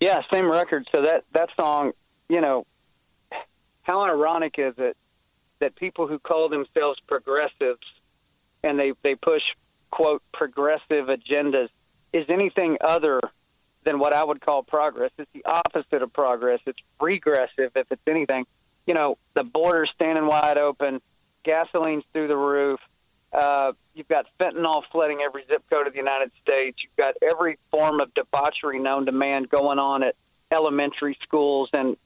Yeah, 0.00 0.22
same 0.32 0.50
record. 0.50 0.88
So 0.90 1.02
that 1.02 1.24
that 1.32 1.50
song, 1.54 1.92
you 2.30 2.40
know, 2.40 2.64
how 3.82 4.06
ironic 4.06 4.54
is 4.56 4.72
it 4.78 4.96
that 5.58 5.76
people 5.76 6.06
who 6.06 6.18
call 6.18 6.48
themselves 6.48 6.98
progressives 7.06 7.86
and 8.64 8.78
they 8.78 8.94
they 9.02 9.16
push 9.16 9.42
quote 9.90 10.22
progressive 10.32 11.08
agendas 11.08 11.68
is 12.14 12.24
anything 12.30 12.78
other 12.80 13.20
than 13.86 14.00
what 14.00 14.12
I 14.12 14.22
would 14.22 14.40
call 14.40 14.64
progress. 14.64 15.12
It's 15.16 15.30
the 15.32 15.44
opposite 15.46 16.02
of 16.02 16.12
progress. 16.12 16.60
It's 16.66 16.78
regressive 17.00 17.70
if 17.76 17.90
it's 17.90 18.02
anything. 18.06 18.44
You 18.84 18.94
know, 18.94 19.16
the 19.34 19.44
border's 19.44 19.90
standing 19.94 20.26
wide 20.26 20.58
open, 20.58 21.00
gasoline's 21.44 22.04
through 22.12 22.26
the 22.28 22.36
roof. 22.36 22.80
Uh, 23.32 23.72
you've 23.94 24.08
got 24.08 24.26
fentanyl 24.40 24.82
flooding 24.90 25.20
every 25.20 25.44
zip 25.46 25.62
code 25.70 25.86
of 25.86 25.92
the 25.92 25.98
United 25.98 26.32
States. 26.42 26.78
You've 26.82 26.96
got 26.96 27.14
every 27.22 27.58
form 27.70 28.00
of 28.00 28.12
debauchery 28.12 28.80
known 28.80 29.06
to 29.06 29.12
man 29.12 29.44
going 29.44 29.78
on 29.78 30.02
at 30.02 30.16
elementary 30.50 31.16
schools. 31.22 31.70
And 31.72 31.96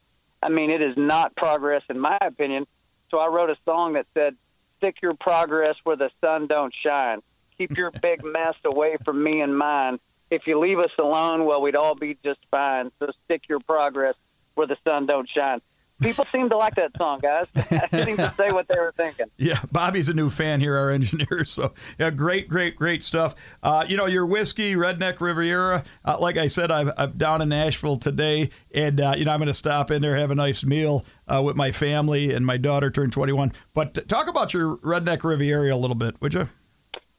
I 0.41 0.49
mean, 0.49 0.69
it 0.69 0.81
is 0.81 0.95
not 0.95 1.35
progress, 1.35 1.83
in 1.89 1.99
my 1.99 2.17
opinion. 2.21 2.67
So 3.09 3.17
I 3.17 3.27
wrote 3.27 3.49
a 3.49 3.57
song 3.65 3.93
that 3.93 4.05
said, 4.13 4.35
Stick 4.77 5.01
your 5.01 5.13
progress 5.13 5.75
where 5.83 5.95
the 5.95 6.11
sun 6.21 6.47
don't 6.47 6.73
shine. 6.73 7.21
Keep 7.57 7.77
your 7.77 7.91
big 8.01 8.23
mess 8.23 8.55
away 8.65 8.97
from 9.03 9.23
me 9.23 9.41
and 9.41 9.57
mine. 9.57 9.99
If 10.31 10.47
you 10.47 10.57
leave 10.57 10.79
us 10.79 10.91
alone, 10.97 11.45
well, 11.45 11.61
we'd 11.61 11.75
all 11.75 11.93
be 11.93 12.17
just 12.23 12.39
fine. 12.49 12.89
So 12.97 13.11
stick 13.25 13.47
your 13.49 13.59
progress 13.59 14.15
where 14.55 14.65
the 14.65 14.77
sun 14.83 15.05
don't 15.05 15.29
shine. 15.29 15.61
People 16.01 16.25
seem 16.31 16.49
to 16.49 16.57
like 16.57 16.75
that 16.75 16.97
song, 16.97 17.19
guys. 17.19 17.45
Didn't 17.91 18.09
even 18.09 18.31
say 18.33 18.51
what 18.51 18.67
they 18.67 18.79
were 18.79 18.91
thinking. 18.97 19.27
Yeah, 19.37 19.59
Bobby's 19.71 20.09
a 20.09 20.15
new 20.15 20.31
fan 20.31 20.59
here, 20.59 20.75
our 20.75 20.89
engineer. 20.99 21.43
So, 21.45 21.73
yeah, 21.99 22.09
great, 22.09 22.47
great, 22.49 22.75
great 22.75 23.03
stuff. 23.03 23.35
Uh, 23.61 23.85
you 23.87 23.97
know, 23.97 24.07
your 24.07 24.25
whiskey, 24.25 24.73
Redneck 24.75 25.21
Riviera. 25.21 25.83
Uh, 26.03 26.17
like 26.19 26.37
I 26.37 26.47
said, 26.47 26.71
I'm, 26.71 26.91
I'm 26.97 27.11
down 27.11 27.41
in 27.43 27.49
Nashville 27.49 27.97
today, 27.97 28.49
and 28.73 28.99
uh, 28.99 29.13
you 29.15 29.25
know, 29.25 29.31
I'm 29.31 29.39
going 29.39 29.47
to 29.47 29.53
stop 29.53 29.91
in 29.91 30.01
there, 30.01 30.15
have 30.15 30.31
a 30.31 30.35
nice 30.35 30.63
meal 30.63 31.05
uh, 31.27 31.41
with 31.43 31.55
my 31.55 31.71
family, 31.71 32.33
and 32.33 32.45
my 32.45 32.57
daughter 32.57 32.89
turned 32.89 33.13
21. 33.13 33.51
But 33.75 34.07
talk 34.09 34.27
about 34.27 34.55
your 34.55 34.77
Redneck 34.77 35.23
Riviera 35.23 35.71
a 35.71 35.77
little 35.77 35.95
bit, 35.95 36.19
would 36.19 36.33
you? 36.33 36.49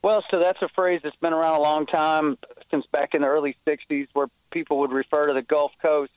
Well, 0.03 0.21
so 0.29 0.39
that's 0.39 0.61
a 0.61 0.67
phrase 0.67 0.99
that's 1.01 1.15
been 1.15 1.31
around 1.31 1.55
a 1.55 1.61
long 1.61 1.85
time, 1.85 2.37
since 2.69 2.85
back 2.87 3.15
in 3.15 3.21
the 3.21 3.27
early 3.27 3.55
60s, 3.65 4.09
where 4.11 4.27
people 4.51 4.79
would 4.79 4.91
refer 4.91 5.27
to 5.27 5.33
the 5.33 5.41
Gulf 5.41 5.71
Coast, 5.81 6.11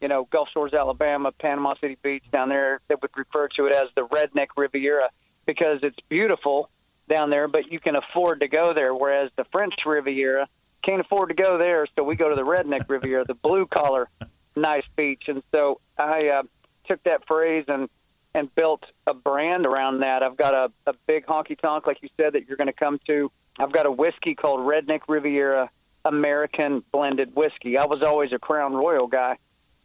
you 0.00 0.06
know, 0.06 0.24
Gulf 0.30 0.48
Shores, 0.50 0.72
Alabama, 0.72 1.32
Panama 1.32 1.74
City 1.74 1.96
Beach 2.00 2.22
down 2.30 2.48
there. 2.48 2.80
They 2.86 2.94
would 2.94 3.10
refer 3.16 3.48
to 3.56 3.66
it 3.66 3.74
as 3.74 3.88
the 3.96 4.06
Redneck 4.06 4.48
Riviera 4.56 5.08
because 5.44 5.82
it's 5.82 5.98
beautiful 6.08 6.70
down 7.08 7.30
there, 7.30 7.48
but 7.48 7.72
you 7.72 7.80
can 7.80 7.96
afford 7.96 8.40
to 8.40 8.48
go 8.48 8.72
there, 8.72 8.94
whereas 8.94 9.32
the 9.34 9.44
French 9.44 9.74
Riviera 9.84 10.46
can't 10.82 11.00
afford 11.00 11.30
to 11.30 11.34
go 11.34 11.58
there, 11.58 11.86
so 11.96 12.04
we 12.04 12.14
go 12.14 12.28
to 12.28 12.36
the 12.36 12.46
Redneck 12.46 12.88
Riviera, 12.88 13.24
the 13.24 13.34
blue 13.34 13.66
collar, 13.66 14.08
nice 14.54 14.86
beach. 14.96 15.24
And 15.26 15.42
so 15.50 15.80
I 15.98 16.28
uh, 16.28 16.42
took 16.84 17.02
that 17.02 17.26
phrase 17.26 17.64
and 17.66 17.88
and 18.36 18.54
built 18.54 18.84
a 19.06 19.14
brand 19.14 19.64
around 19.64 20.00
that. 20.00 20.22
I've 20.22 20.36
got 20.36 20.52
a, 20.52 20.70
a 20.86 20.94
big 21.06 21.24
honky 21.24 21.58
tonk, 21.58 21.86
like 21.86 22.02
you 22.02 22.10
said, 22.18 22.34
that 22.34 22.46
you're 22.46 22.58
going 22.58 22.66
to 22.66 22.72
come 22.74 23.00
to. 23.06 23.32
I've 23.58 23.72
got 23.72 23.86
a 23.86 23.90
whiskey 23.90 24.34
called 24.34 24.60
Redneck 24.60 25.00
Riviera 25.08 25.70
American 26.04 26.84
Blended 26.92 27.34
Whiskey. 27.34 27.78
I 27.78 27.86
was 27.86 28.02
always 28.02 28.32
a 28.32 28.38
Crown 28.38 28.74
Royal 28.74 29.06
guy, 29.06 29.38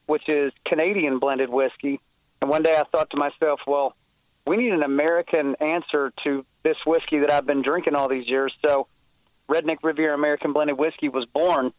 which 0.05 0.27
is 0.27 0.51
Canadian 0.65 1.19
blended 1.19 1.49
whiskey. 1.49 2.01
And 2.41 2.49
one 2.49 2.61
day 2.61 2.75
I 2.75 2.83
thought 2.83 3.11
to 3.11 3.17
myself, 3.17 3.61
well, 3.65 3.95
we 4.45 4.57
need 4.57 4.73
an 4.73 4.83
American 4.83 5.55
answer 5.61 6.11
to 6.25 6.45
this 6.63 6.77
whiskey 6.85 7.19
that 7.19 7.31
I've 7.31 7.45
been 7.45 7.61
drinking 7.61 7.95
all 7.95 8.09
these 8.09 8.27
years. 8.27 8.53
So 8.65 8.87
Redneck 9.47 9.77
Riviera 9.81 10.13
American 10.13 10.51
Blended 10.51 10.77
Whiskey 10.77 11.07
was 11.07 11.25
born. 11.25 11.71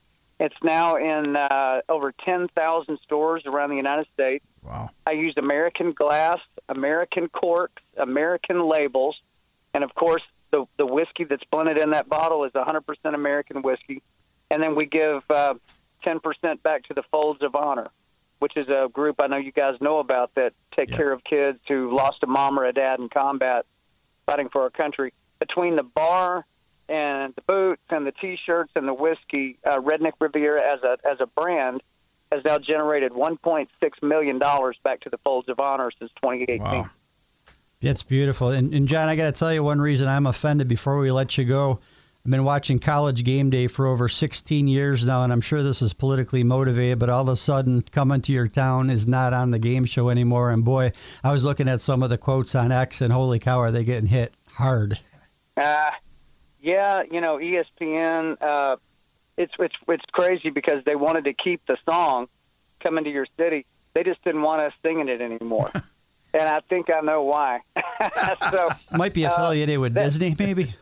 It's 0.42 0.60
now 0.60 0.96
in 0.96 1.36
uh, 1.36 1.82
over 1.88 2.10
10,000 2.10 2.98
stores 2.98 3.46
around 3.46 3.70
the 3.70 3.76
United 3.76 4.08
States. 4.12 4.44
Wow. 4.64 4.90
I 5.06 5.12
used 5.12 5.38
American 5.38 5.92
glass, 5.92 6.40
American 6.68 7.28
corks, 7.28 7.80
American 7.96 8.66
labels, 8.68 9.16
and 9.72 9.84
of 9.84 9.94
course, 9.94 10.22
the 10.50 10.66
the 10.76 10.84
whiskey 10.84 11.22
that's 11.24 11.44
blended 11.44 11.78
in 11.78 11.90
that 11.90 12.08
bottle 12.08 12.42
is 12.42 12.50
100% 12.52 12.82
American 13.14 13.62
whiskey. 13.62 14.02
And 14.50 14.60
then 14.60 14.74
we 14.74 14.86
give 14.86 15.22
uh, 15.30 15.54
10% 16.04 16.60
back 16.62 16.82
to 16.88 16.94
the 16.94 17.04
Folds 17.04 17.40
of 17.42 17.54
Honor, 17.54 17.88
which 18.40 18.56
is 18.56 18.68
a 18.68 18.90
group 18.92 19.20
I 19.20 19.28
know 19.28 19.36
you 19.36 19.52
guys 19.52 19.80
know 19.80 19.98
about 20.00 20.34
that 20.34 20.54
take 20.76 20.90
Yeah. 20.90 20.96
care 20.96 21.12
of 21.12 21.22
kids 21.22 21.60
who 21.68 21.94
lost 21.96 22.18
a 22.24 22.26
mom 22.26 22.58
or 22.58 22.64
a 22.64 22.72
dad 22.72 22.98
in 22.98 23.08
combat 23.08 23.64
fighting 24.26 24.48
for 24.48 24.62
our 24.62 24.70
country. 24.70 25.12
Between 25.38 25.76
the 25.76 25.84
bar 25.84 26.44
and 26.92 27.34
the 27.34 27.42
boots 27.42 27.82
and 27.88 28.06
the 28.06 28.12
T-shirts 28.12 28.72
and 28.76 28.86
the 28.86 28.92
whiskey, 28.92 29.58
uh, 29.64 29.78
Redneck 29.78 30.12
Riviera 30.20 30.62
as 30.72 30.82
a 30.82 30.98
as 31.10 31.20
a 31.20 31.26
brand 31.26 31.82
has 32.30 32.44
now 32.44 32.58
generated 32.58 33.12
1.6 33.12 33.68
million 34.02 34.38
dollars 34.38 34.76
back 34.84 35.00
to 35.00 35.10
the 35.10 35.18
Folds 35.18 35.48
of 35.48 35.58
Honor 35.58 35.90
since 35.98 36.12
2018. 36.12 36.62
Wow. 36.62 36.90
It's 37.80 38.02
beautiful. 38.02 38.50
And, 38.50 38.72
and 38.72 38.86
John, 38.86 39.08
I 39.08 39.16
got 39.16 39.24
to 39.24 39.32
tell 39.32 39.52
you 39.52 39.64
one 39.64 39.80
reason 39.80 40.06
I'm 40.06 40.26
offended 40.26 40.68
before 40.68 40.98
we 40.98 41.10
let 41.10 41.36
you 41.36 41.44
go. 41.44 41.80
I've 42.24 42.30
been 42.30 42.44
watching 42.44 42.78
college 42.78 43.24
game 43.24 43.50
day 43.50 43.66
for 43.66 43.86
over 43.86 44.08
16 44.08 44.68
years 44.68 45.04
now, 45.04 45.24
and 45.24 45.32
I'm 45.32 45.40
sure 45.40 45.64
this 45.64 45.82
is 45.82 45.92
politically 45.92 46.44
motivated, 46.44 47.00
but 47.00 47.10
all 47.10 47.22
of 47.22 47.28
a 47.28 47.36
sudden, 47.36 47.82
coming 47.82 48.20
to 48.22 48.32
your 48.32 48.46
town 48.46 48.90
is 48.90 49.08
not 49.08 49.32
on 49.32 49.50
the 49.50 49.58
game 49.58 49.84
show 49.84 50.08
anymore. 50.08 50.52
And 50.52 50.64
boy, 50.64 50.92
I 51.24 51.32
was 51.32 51.44
looking 51.44 51.68
at 51.68 51.80
some 51.80 52.04
of 52.04 52.10
the 52.10 52.18
quotes 52.18 52.54
on 52.54 52.70
X, 52.70 53.00
and 53.00 53.12
holy 53.12 53.40
cow, 53.40 53.58
are 53.58 53.72
they 53.72 53.82
getting 53.82 54.08
hit 54.08 54.32
hard. 54.54 55.00
Uh, 55.56 55.90
yeah, 56.62 57.02
you 57.10 57.20
know, 57.20 57.36
ESPN. 57.38 58.40
Uh, 58.40 58.76
it's 59.36 59.52
it's 59.58 59.74
it's 59.88 60.04
crazy 60.12 60.50
because 60.50 60.84
they 60.84 60.94
wanted 60.96 61.24
to 61.24 61.32
keep 61.32 61.64
the 61.66 61.76
song 61.84 62.28
"Coming 62.80 63.04
to 63.04 63.10
Your 63.10 63.26
City." 63.36 63.66
They 63.94 64.04
just 64.04 64.22
didn't 64.24 64.42
want 64.42 64.62
us 64.62 64.72
singing 64.82 65.08
it 65.08 65.20
anymore, 65.20 65.70
and 66.34 66.42
I 66.42 66.60
think 66.60 66.88
I 66.94 67.00
know 67.00 67.24
why. 67.24 67.60
so, 68.50 68.70
Might 68.96 69.12
be 69.14 69.24
affiliated 69.24 69.78
with 69.78 69.94
that- 69.94 70.04
Disney, 70.04 70.34
maybe. 70.38 70.72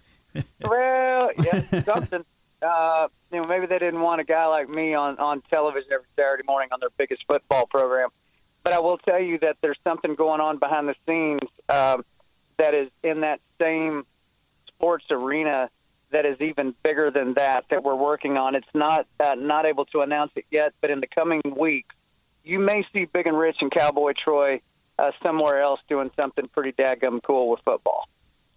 well, 0.62 1.30
yeah, 1.42 1.60
something. 1.82 2.24
Uh, 2.62 3.08
you 3.32 3.40
know, 3.40 3.46
maybe 3.46 3.64
they 3.66 3.78
didn't 3.78 4.00
want 4.02 4.20
a 4.20 4.24
guy 4.24 4.46
like 4.46 4.68
me 4.68 4.94
on 4.94 5.18
on 5.18 5.40
television 5.48 5.90
every 5.92 6.06
Saturday 6.14 6.42
morning 6.46 6.68
on 6.72 6.80
their 6.80 6.90
biggest 6.98 7.24
football 7.26 7.66
program. 7.66 8.10
But 8.62 8.74
I 8.74 8.80
will 8.80 8.98
tell 8.98 9.18
you 9.18 9.38
that 9.38 9.56
there's 9.62 9.78
something 9.82 10.14
going 10.14 10.40
on 10.42 10.58
behind 10.58 10.86
the 10.86 10.94
scenes 11.06 11.48
um, 11.70 12.04
that 12.58 12.74
is 12.74 12.90
in 13.02 13.20
that 13.20 13.40
same 13.58 14.04
sports 14.80 15.04
arena 15.10 15.68
that 16.10 16.24
is 16.24 16.40
even 16.40 16.74
bigger 16.82 17.10
than 17.10 17.34
that 17.34 17.66
that 17.68 17.84
we're 17.84 17.94
working 17.94 18.38
on. 18.38 18.54
It's 18.54 18.74
not 18.74 19.06
uh, 19.20 19.34
not 19.34 19.66
able 19.66 19.84
to 19.86 20.00
announce 20.00 20.32
it 20.36 20.46
yet, 20.50 20.72
but 20.80 20.90
in 20.90 21.00
the 21.00 21.06
coming 21.06 21.42
weeks, 21.44 21.94
you 22.44 22.58
may 22.58 22.84
see 22.92 23.04
Big 23.04 23.26
and 23.26 23.38
Rich 23.38 23.58
and 23.60 23.70
Cowboy 23.70 24.14
Troy 24.16 24.60
uh, 24.98 25.12
somewhere 25.22 25.60
else 25.60 25.80
doing 25.86 26.10
something 26.16 26.48
pretty 26.48 26.72
daggum 26.72 27.22
cool 27.22 27.50
with 27.50 27.60
football. 27.60 28.08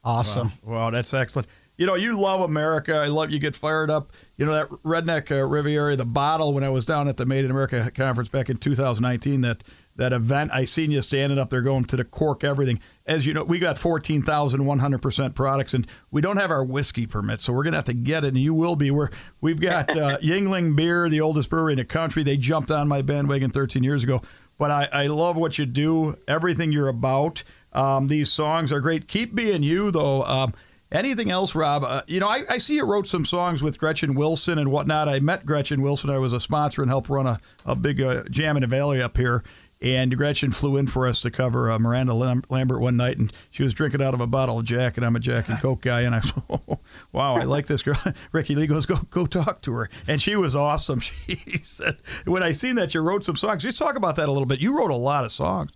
Awesome. 0.04 0.52
Wow, 0.64 0.90
that's 0.90 1.14
excellent. 1.14 1.48
You 1.76 1.88
know, 1.88 1.96
you 1.96 2.20
love 2.20 2.42
America. 2.42 2.96
I 2.96 3.08
love 3.08 3.32
you 3.32 3.40
get 3.40 3.56
fired 3.56 3.90
up. 3.90 4.12
You 4.38 4.46
know 4.46 4.54
that 4.54 4.70
redneck 4.84 5.32
uh, 5.32 5.44
Riviera, 5.46 5.96
the 5.96 6.06
bottle. 6.06 6.54
When 6.54 6.64
I 6.64 6.70
was 6.70 6.86
down 6.86 7.08
at 7.08 7.18
the 7.18 7.26
Made 7.26 7.46
in 7.46 7.52
America 7.52 7.92
conference 7.94 8.30
back 8.30 8.50
in 8.50 8.58
2019, 8.58 9.42
that 9.42 9.64
that 9.96 10.14
event, 10.14 10.52
I 10.54 10.66
seen 10.66 10.92
you 10.92 11.02
standing 11.02 11.40
up 11.40 11.50
there 11.50 11.62
going 11.62 11.86
to 11.86 11.96
the 11.96 12.04
cork 12.04 12.44
everything. 12.44 12.80
As 13.06 13.26
you 13.26 13.34
know, 13.34 13.44
we 13.44 13.60
got 13.60 13.78
14,100 13.78 15.02
percent 15.02 15.36
products, 15.36 15.74
and 15.74 15.88
we 16.12 16.22
don't 16.22 16.38
have 16.38 16.52
our 16.52 16.64
whiskey 16.64 17.08
permit, 17.08 17.42
so 17.42 17.54
we're 17.54 17.64
gonna 17.64 17.78
have 17.78 17.86
to 17.86 17.94
get 17.94 18.24
it. 18.24 18.30
And 18.30 18.38
you 18.38 18.54
will 18.54 18.76
be. 18.76 18.92
We're 18.92 19.10
we've 19.42 19.60
got 19.60 19.90
uh, 19.98 20.18
Yuengling 20.22 20.76
Beer, 20.76 21.10
the 21.10 21.22
oldest 21.22 21.50
brewery 21.50 21.74
in 21.74 21.78
the 21.78 21.86
country. 21.86 22.24
They 22.24 22.38
jumped 22.38 22.70
on 22.70 22.88
my 22.88 23.02
bandwagon 23.02 23.50
13 23.50 23.84
years 23.84 24.04
ago. 24.04 24.22
But 24.60 24.70
I, 24.72 24.90
I 24.94 25.08
love 25.08 25.36
what 25.36 25.58
you 25.58 25.66
do, 25.66 26.16
everything 26.28 26.72
you're 26.72 26.88
about. 26.88 27.44
Um, 27.74 28.08
these 28.08 28.32
songs 28.32 28.72
are 28.72 28.80
great. 28.80 29.08
Keep 29.08 29.34
being 29.34 29.64
you, 29.64 29.90
though. 29.90 30.24
Um, 30.24 30.54
anything 30.94 31.32
else, 31.32 31.56
Rob? 31.56 31.84
Uh, 31.84 32.02
you 32.08 32.20
know, 32.20 32.30
I, 32.30 32.44
I 32.50 32.58
see 32.60 32.76
you 32.76 32.86
wrote 32.86 33.08
some 33.08 33.26
songs 33.26 33.62
with 33.62 33.78
Gretchen 33.78 34.16
Wilson 34.16 34.58
and 34.58 34.72
whatnot. 34.72 35.10
I 35.10 35.20
met 35.20 35.46
Gretchen 35.46 35.82
Wilson. 35.82 36.10
I 36.10 36.20
was 36.20 36.32
a 36.32 36.40
sponsor 36.40 36.82
and 36.82 36.90
helped 36.90 37.10
run 37.10 37.28
a, 37.28 37.40
a 37.66 37.76
big 37.76 38.00
uh, 38.00 38.24
jam 38.30 38.56
in 38.56 38.62
the 38.62 38.68
valley 38.68 39.02
up 39.02 39.18
here. 39.18 39.44
And 39.82 40.16
Gretchen 40.16 40.52
flew 40.52 40.78
in 40.78 40.88
for 40.88 41.06
us 41.06 41.20
to 41.22 41.30
cover 41.30 41.70
uh, 41.70 41.78
Miranda 41.78 42.14
Lam- 42.14 42.44
Lambert 42.50 42.80
one 42.80 42.96
night, 42.96 43.18
and 43.18 43.34
she 43.52 43.64
was 43.64 43.74
drinking 43.74 44.02
out 44.02 44.14
of 44.14 44.22
a 44.22 44.28
bottle 44.28 44.58
of 44.58 44.64
Jack, 44.64 44.96
and 44.96 45.06
I'm 45.06 45.18
a 45.18 45.20
Jack 45.20 45.50
and 45.50 45.60
Coke 45.60 45.82
guy, 45.82 46.02
and 46.02 46.16
I 46.16 46.22
oh, 46.50 46.80
wow, 47.12 47.36
I 47.36 47.44
like 47.44 47.68
this 47.68 47.84
girl. 47.84 48.02
Ricky 48.32 48.56
Lee 48.56 48.66
goes, 48.66 48.86
go 48.86 49.00
go 49.10 49.26
talk 49.26 49.62
to 49.64 49.74
her, 49.74 49.90
and 50.08 50.22
she 50.22 50.38
was 50.38 50.56
awesome. 50.56 51.02
She 51.26 51.62
said, 51.66 51.98
when 52.24 52.44
I 52.44 52.54
seen 52.54 52.76
that 52.76 52.94
you 52.94 53.02
wrote 53.02 53.26
some 53.26 53.36
songs, 53.36 53.64
just 53.64 53.78
talk 53.78 53.98
about 53.98 54.16
that 54.16 54.30
a 54.30 54.32
little 54.32 54.46
bit. 54.46 54.62
You 54.62 54.78
wrote 54.78 54.92
a 54.92 54.96
lot 54.96 55.26
of 55.26 55.34
songs 55.34 55.72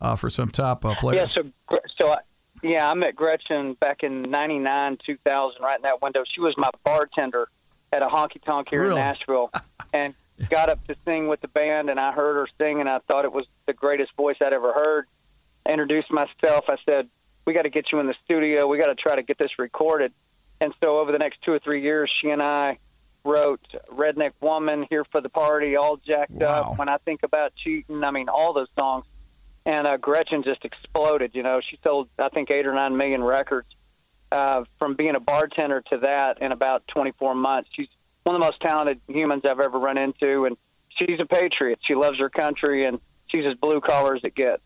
uh, 0.00 0.16
for 0.16 0.28
some 0.28 0.50
top 0.50 0.84
uh, 0.84 0.96
players. 0.96 1.36
Yeah, 1.36 1.42
so 1.70 1.78
so 1.96 2.16
yeah, 2.62 2.88
I 2.88 2.94
met 2.94 3.14
Gretchen 3.16 3.74
back 3.74 4.02
in 4.02 4.22
'99, 4.22 4.98
2000, 5.04 5.62
right 5.62 5.76
in 5.76 5.82
that 5.82 6.00
window. 6.02 6.24
She 6.26 6.40
was 6.40 6.56
my 6.56 6.70
bartender 6.84 7.48
at 7.92 8.02
a 8.02 8.06
honky 8.08 8.42
tonk 8.42 8.68
here 8.70 8.82
Really? 8.82 8.92
in 8.92 9.06
Nashville, 9.06 9.50
and 9.92 10.14
got 10.48 10.68
up 10.68 10.84
to 10.86 10.94
sing 11.04 11.28
with 11.28 11.40
the 11.40 11.48
band. 11.48 11.90
And 11.90 12.00
I 12.00 12.12
heard 12.12 12.34
her 12.34 12.48
sing, 12.58 12.80
and 12.80 12.88
I 12.88 12.98
thought 13.00 13.24
it 13.24 13.32
was 13.32 13.46
the 13.66 13.72
greatest 13.72 14.12
voice 14.14 14.36
I'd 14.40 14.52
ever 14.52 14.72
heard. 14.72 15.06
I 15.66 15.70
introduced 15.72 16.10
myself. 16.10 16.64
I 16.68 16.76
said, 16.86 17.08
"We 17.44 17.52
got 17.52 17.62
to 17.62 17.70
get 17.70 17.92
you 17.92 18.00
in 18.00 18.06
the 18.06 18.14
studio. 18.24 18.66
We 18.66 18.78
got 18.78 18.86
to 18.86 18.94
try 18.94 19.16
to 19.16 19.22
get 19.22 19.38
this 19.38 19.58
recorded." 19.58 20.12
And 20.60 20.72
so 20.80 20.98
over 21.00 21.10
the 21.10 21.18
next 21.18 21.42
two 21.42 21.52
or 21.52 21.58
three 21.58 21.82
years, 21.82 22.10
she 22.20 22.30
and 22.30 22.42
I 22.42 22.78
wrote 23.24 23.60
"Redneck 23.88 24.32
Woman," 24.40 24.86
"Here 24.88 25.04
for 25.04 25.20
the 25.20 25.28
Party," 25.28 25.76
"All 25.76 25.96
Jacked 25.96 26.30
Wow. 26.32 26.72
Up." 26.72 26.78
When 26.78 26.88
I 26.88 26.98
think 26.98 27.22
about 27.24 27.54
cheating, 27.56 28.02
I 28.04 28.10
mean 28.10 28.28
all 28.28 28.52
those 28.52 28.70
songs 28.76 29.04
and 29.64 29.86
uh, 29.86 29.96
Gretchen 29.96 30.42
just 30.42 30.64
exploded. 30.64 31.32
You 31.34 31.42
know, 31.42 31.60
she 31.60 31.78
sold 31.82 32.08
I 32.18 32.28
think 32.28 32.50
eight 32.50 32.66
or 32.66 32.74
nine 32.74 32.96
million 32.96 33.22
records 33.22 33.68
uh, 34.30 34.64
from 34.78 34.94
being 34.94 35.14
a 35.14 35.20
bartender 35.20 35.82
to 35.90 35.98
that 35.98 36.40
in 36.40 36.52
about 36.52 36.86
24 36.88 37.34
months. 37.34 37.70
She's 37.72 37.88
one 38.24 38.34
of 38.34 38.40
the 38.40 38.46
most 38.46 38.60
talented 38.60 39.00
humans 39.08 39.42
I've 39.44 39.60
ever 39.60 39.78
run 39.78 39.98
into, 39.98 40.46
and 40.46 40.56
she's 40.88 41.20
a 41.20 41.26
patriot. 41.26 41.80
She 41.82 41.94
loves 41.94 42.18
her 42.18 42.30
country, 42.30 42.84
and 42.86 43.00
she's 43.26 43.44
as 43.46 43.54
blue 43.58 43.80
collar 43.80 44.14
as 44.14 44.24
it 44.24 44.34
gets. 44.34 44.62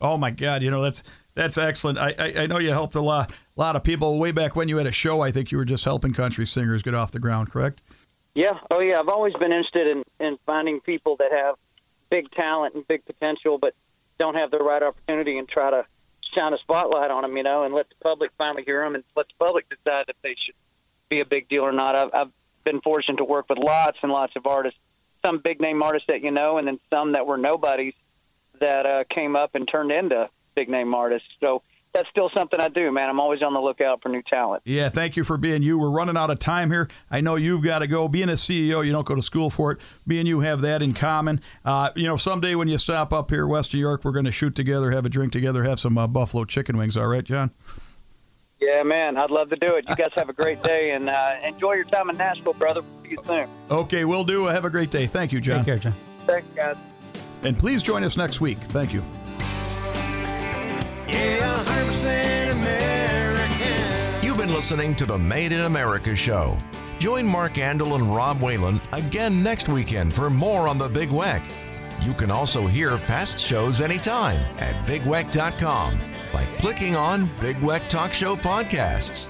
Oh 0.00 0.18
my 0.18 0.30
God! 0.30 0.62
You 0.62 0.70
know 0.70 0.82
that's 0.82 1.02
that's 1.34 1.56
excellent. 1.56 1.98
I, 1.98 2.14
I 2.18 2.32
I 2.42 2.46
know 2.46 2.58
you 2.58 2.70
helped 2.70 2.96
a 2.96 3.00
lot 3.00 3.32
a 3.32 3.60
lot 3.60 3.76
of 3.76 3.82
people 3.82 4.18
way 4.18 4.30
back 4.30 4.54
when 4.54 4.68
you 4.68 4.76
had 4.76 4.86
a 4.86 4.92
show. 4.92 5.22
I 5.22 5.30
think 5.30 5.50
you 5.50 5.58
were 5.58 5.64
just 5.64 5.84
helping 5.84 6.12
country 6.12 6.46
singers 6.46 6.82
get 6.82 6.94
off 6.94 7.12
the 7.12 7.18
ground, 7.18 7.50
correct? 7.50 7.80
Yeah, 8.34 8.58
oh 8.70 8.80
yeah. 8.80 9.00
I've 9.00 9.08
always 9.08 9.32
been 9.34 9.52
interested 9.52 9.86
in, 9.86 10.04
in 10.20 10.36
finding 10.44 10.80
people 10.80 11.16
that 11.16 11.32
have 11.32 11.56
big 12.10 12.30
talent 12.32 12.74
and 12.74 12.86
big 12.86 13.04
potential, 13.06 13.56
but 13.56 13.74
don't 14.18 14.34
have 14.34 14.50
the 14.50 14.58
right 14.58 14.82
opportunity, 14.82 15.38
and 15.38 15.48
try 15.48 15.70
to 15.70 15.84
shine 16.34 16.52
a 16.52 16.58
spotlight 16.58 17.10
on 17.10 17.22
them, 17.22 17.36
you 17.36 17.42
know, 17.42 17.64
and 17.64 17.74
let 17.74 17.88
the 17.88 17.94
public 18.02 18.30
finally 18.36 18.62
hear 18.64 18.82
them, 18.84 18.94
and 18.94 19.04
let 19.16 19.26
the 19.28 19.44
public 19.44 19.68
decide 19.68 20.06
if 20.08 20.20
they 20.22 20.34
should 20.34 20.54
be 21.08 21.20
a 21.20 21.24
big 21.24 21.48
deal 21.48 21.62
or 21.62 21.72
not. 21.72 21.96
I've, 21.96 22.10
I've 22.14 22.32
been 22.64 22.80
fortunate 22.80 23.18
to 23.18 23.24
work 23.24 23.48
with 23.48 23.58
lots 23.58 23.98
and 24.02 24.12
lots 24.12 24.36
of 24.36 24.46
artists, 24.46 24.80
some 25.24 25.38
big 25.38 25.60
name 25.60 25.82
artists 25.82 26.08
that 26.08 26.22
you 26.22 26.30
know, 26.30 26.58
and 26.58 26.66
then 26.66 26.78
some 26.90 27.12
that 27.12 27.26
were 27.26 27.36
nobodies 27.36 27.94
that 28.58 28.86
uh, 28.86 29.04
came 29.08 29.36
up 29.36 29.54
and 29.54 29.68
turned 29.68 29.92
into 29.92 30.28
big 30.54 30.68
name 30.68 30.94
artists. 30.94 31.28
So 31.40 31.62
that's 31.96 32.08
still 32.10 32.30
something 32.36 32.60
I 32.60 32.68
do, 32.68 32.92
man. 32.92 33.08
I'm 33.08 33.18
always 33.20 33.42
on 33.42 33.54
the 33.54 33.60
lookout 33.60 34.02
for 34.02 34.10
new 34.10 34.22
talent. 34.22 34.62
Yeah. 34.66 34.90
Thank 34.90 35.16
you 35.16 35.24
for 35.24 35.38
being 35.38 35.62
you. 35.62 35.78
We're 35.78 35.90
running 35.90 36.16
out 36.16 36.30
of 36.30 36.38
time 36.38 36.70
here. 36.70 36.88
I 37.10 37.22
know 37.22 37.36
you've 37.36 37.62
got 37.62 37.78
to 37.78 37.86
go. 37.86 38.06
Being 38.06 38.28
a 38.28 38.32
CEO, 38.32 38.84
you 38.84 38.92
don't 38.92 39.06
go 39.06 39.14
to 39.14 39.22
school 39.22 39.48
for 39.48 39.72
it. 39.72 39.78
Me 40.04 40.18
and 40.18 40.28
you 40.28 40.40
have 40.40 40.60
that 40.60 40.82
in 40.82 40.92
common. 40.92 41.40
Uh, 41.64 41.90
you 41.96 42.04
know, 42.04 42.16
someday 42.16 42.54
when 42.54 42.68
you 42.68 42.76
stop 42.76 43.14
up 43.14 43.30
here 43.30 43.46
west 43.46 43.72
of 43.72 43.80
York, 43.80 44.04
we're 44.04 44.12
going 44.12 44.26
to 44.26 44.32
shoot 44.32 44.54
together, 44.54 44.90
have 44.90 45.06
a 45.06 45.08
drink 45.08 45.32
together, 45.32 45.64
have 45.64 45.80
some 45.80 45.96
uh, 45.96 46.06
buffalo 46.06 46.44
chicken 46.44 46.76
wings. 46.76 46.98
All 46.98 47.06
right, 47.06 47.24
John. 47.24 47.50
Yeah, 48.60 48.82
man, 48.82 49.16
I'd 49.16 49.30
love 49.30 49.48
to 49.50 49.56
do 49.56 49.72
it. 49.72 49.86
You 49.88 49.96
guys 49.96 50.10
have 50.16 50.28
a 50.28 50.32
great 50.34 50.62
day 50.62 50.90
and 50.90 51.08
uh, 51.08 51.36
enjoy 51.44 51.74
your 51.74 51.84
time 51.84 52.10
in 52.10 52.16
Nashville, 52.16 52.54
brother. 52.54 52.82
See 53.02 53.10
you 53.10 53.18
soon. 53.24 53.48
Okay, 53.70 54.04
we'll 54.04 54.24
do. 54.24 54.46
Have 54.46 54.64
a 54.64 54.70
great 54.70 54.90
day. 54.90 55.06
Thank 55.06 55.32
you, 55.32 55.40
John. 55.40 55.58
Take 55.58 55.66
care, 55.66 55.78
John. 55.78 55.94
Thanks, 56.26 56.48
guys. 56.54 56.76
And 57.42 57.58
please 57.58 57.82
join 57.82 58.02
us 58.02 58.16
next 58.16 58.40
week. 58.40 58.58
Thank 58.58 58.92
you. 58.92 59.02
Yeah, 61.08 61.45
100% 61.96 62.52
American. 62.52 64.22
You've 64.22 64.36
been 64.36 64.52
listening 64.52 64.94
to 64.96 65.06
the 65.06 65.16
Made 65.16 65.52
in 65.52 65.62
America 65.62 66.14
show. 66.14 66.58
Join 66.98 67.26
Mark 67.26 67.54
Andol 67.54 67.94
and 67.94 68.14
Rob 68.14 68.40
Whalen 68.42 68.80
again 68.92 69.42
next 69.42 69.68
weekend 69.68 70.14
for 70.14 70.30
more 70.30 70.68
on 70.68 70.78
the 70.78 70.88
Big 70.88 71.08
Weck. 71.08 71.42
You 72.00 72.12
can 72.12 72.30
also 72.30 72.66
hear 72.66 72.98
past 72.98 73.38
shows 73.38 73.80
anytime 73.80 74.38
at 74.58 74.74
bigweck.com 74.86 75.98
by 76.32 76.44
clicking 76.58 76.96
on 76.96 77.30
Big 77.40 77.56
Weck 77.56 77.88
Talk 77.88 78.12
Show 78.12 78.36
Podcasts. 78.36 79.28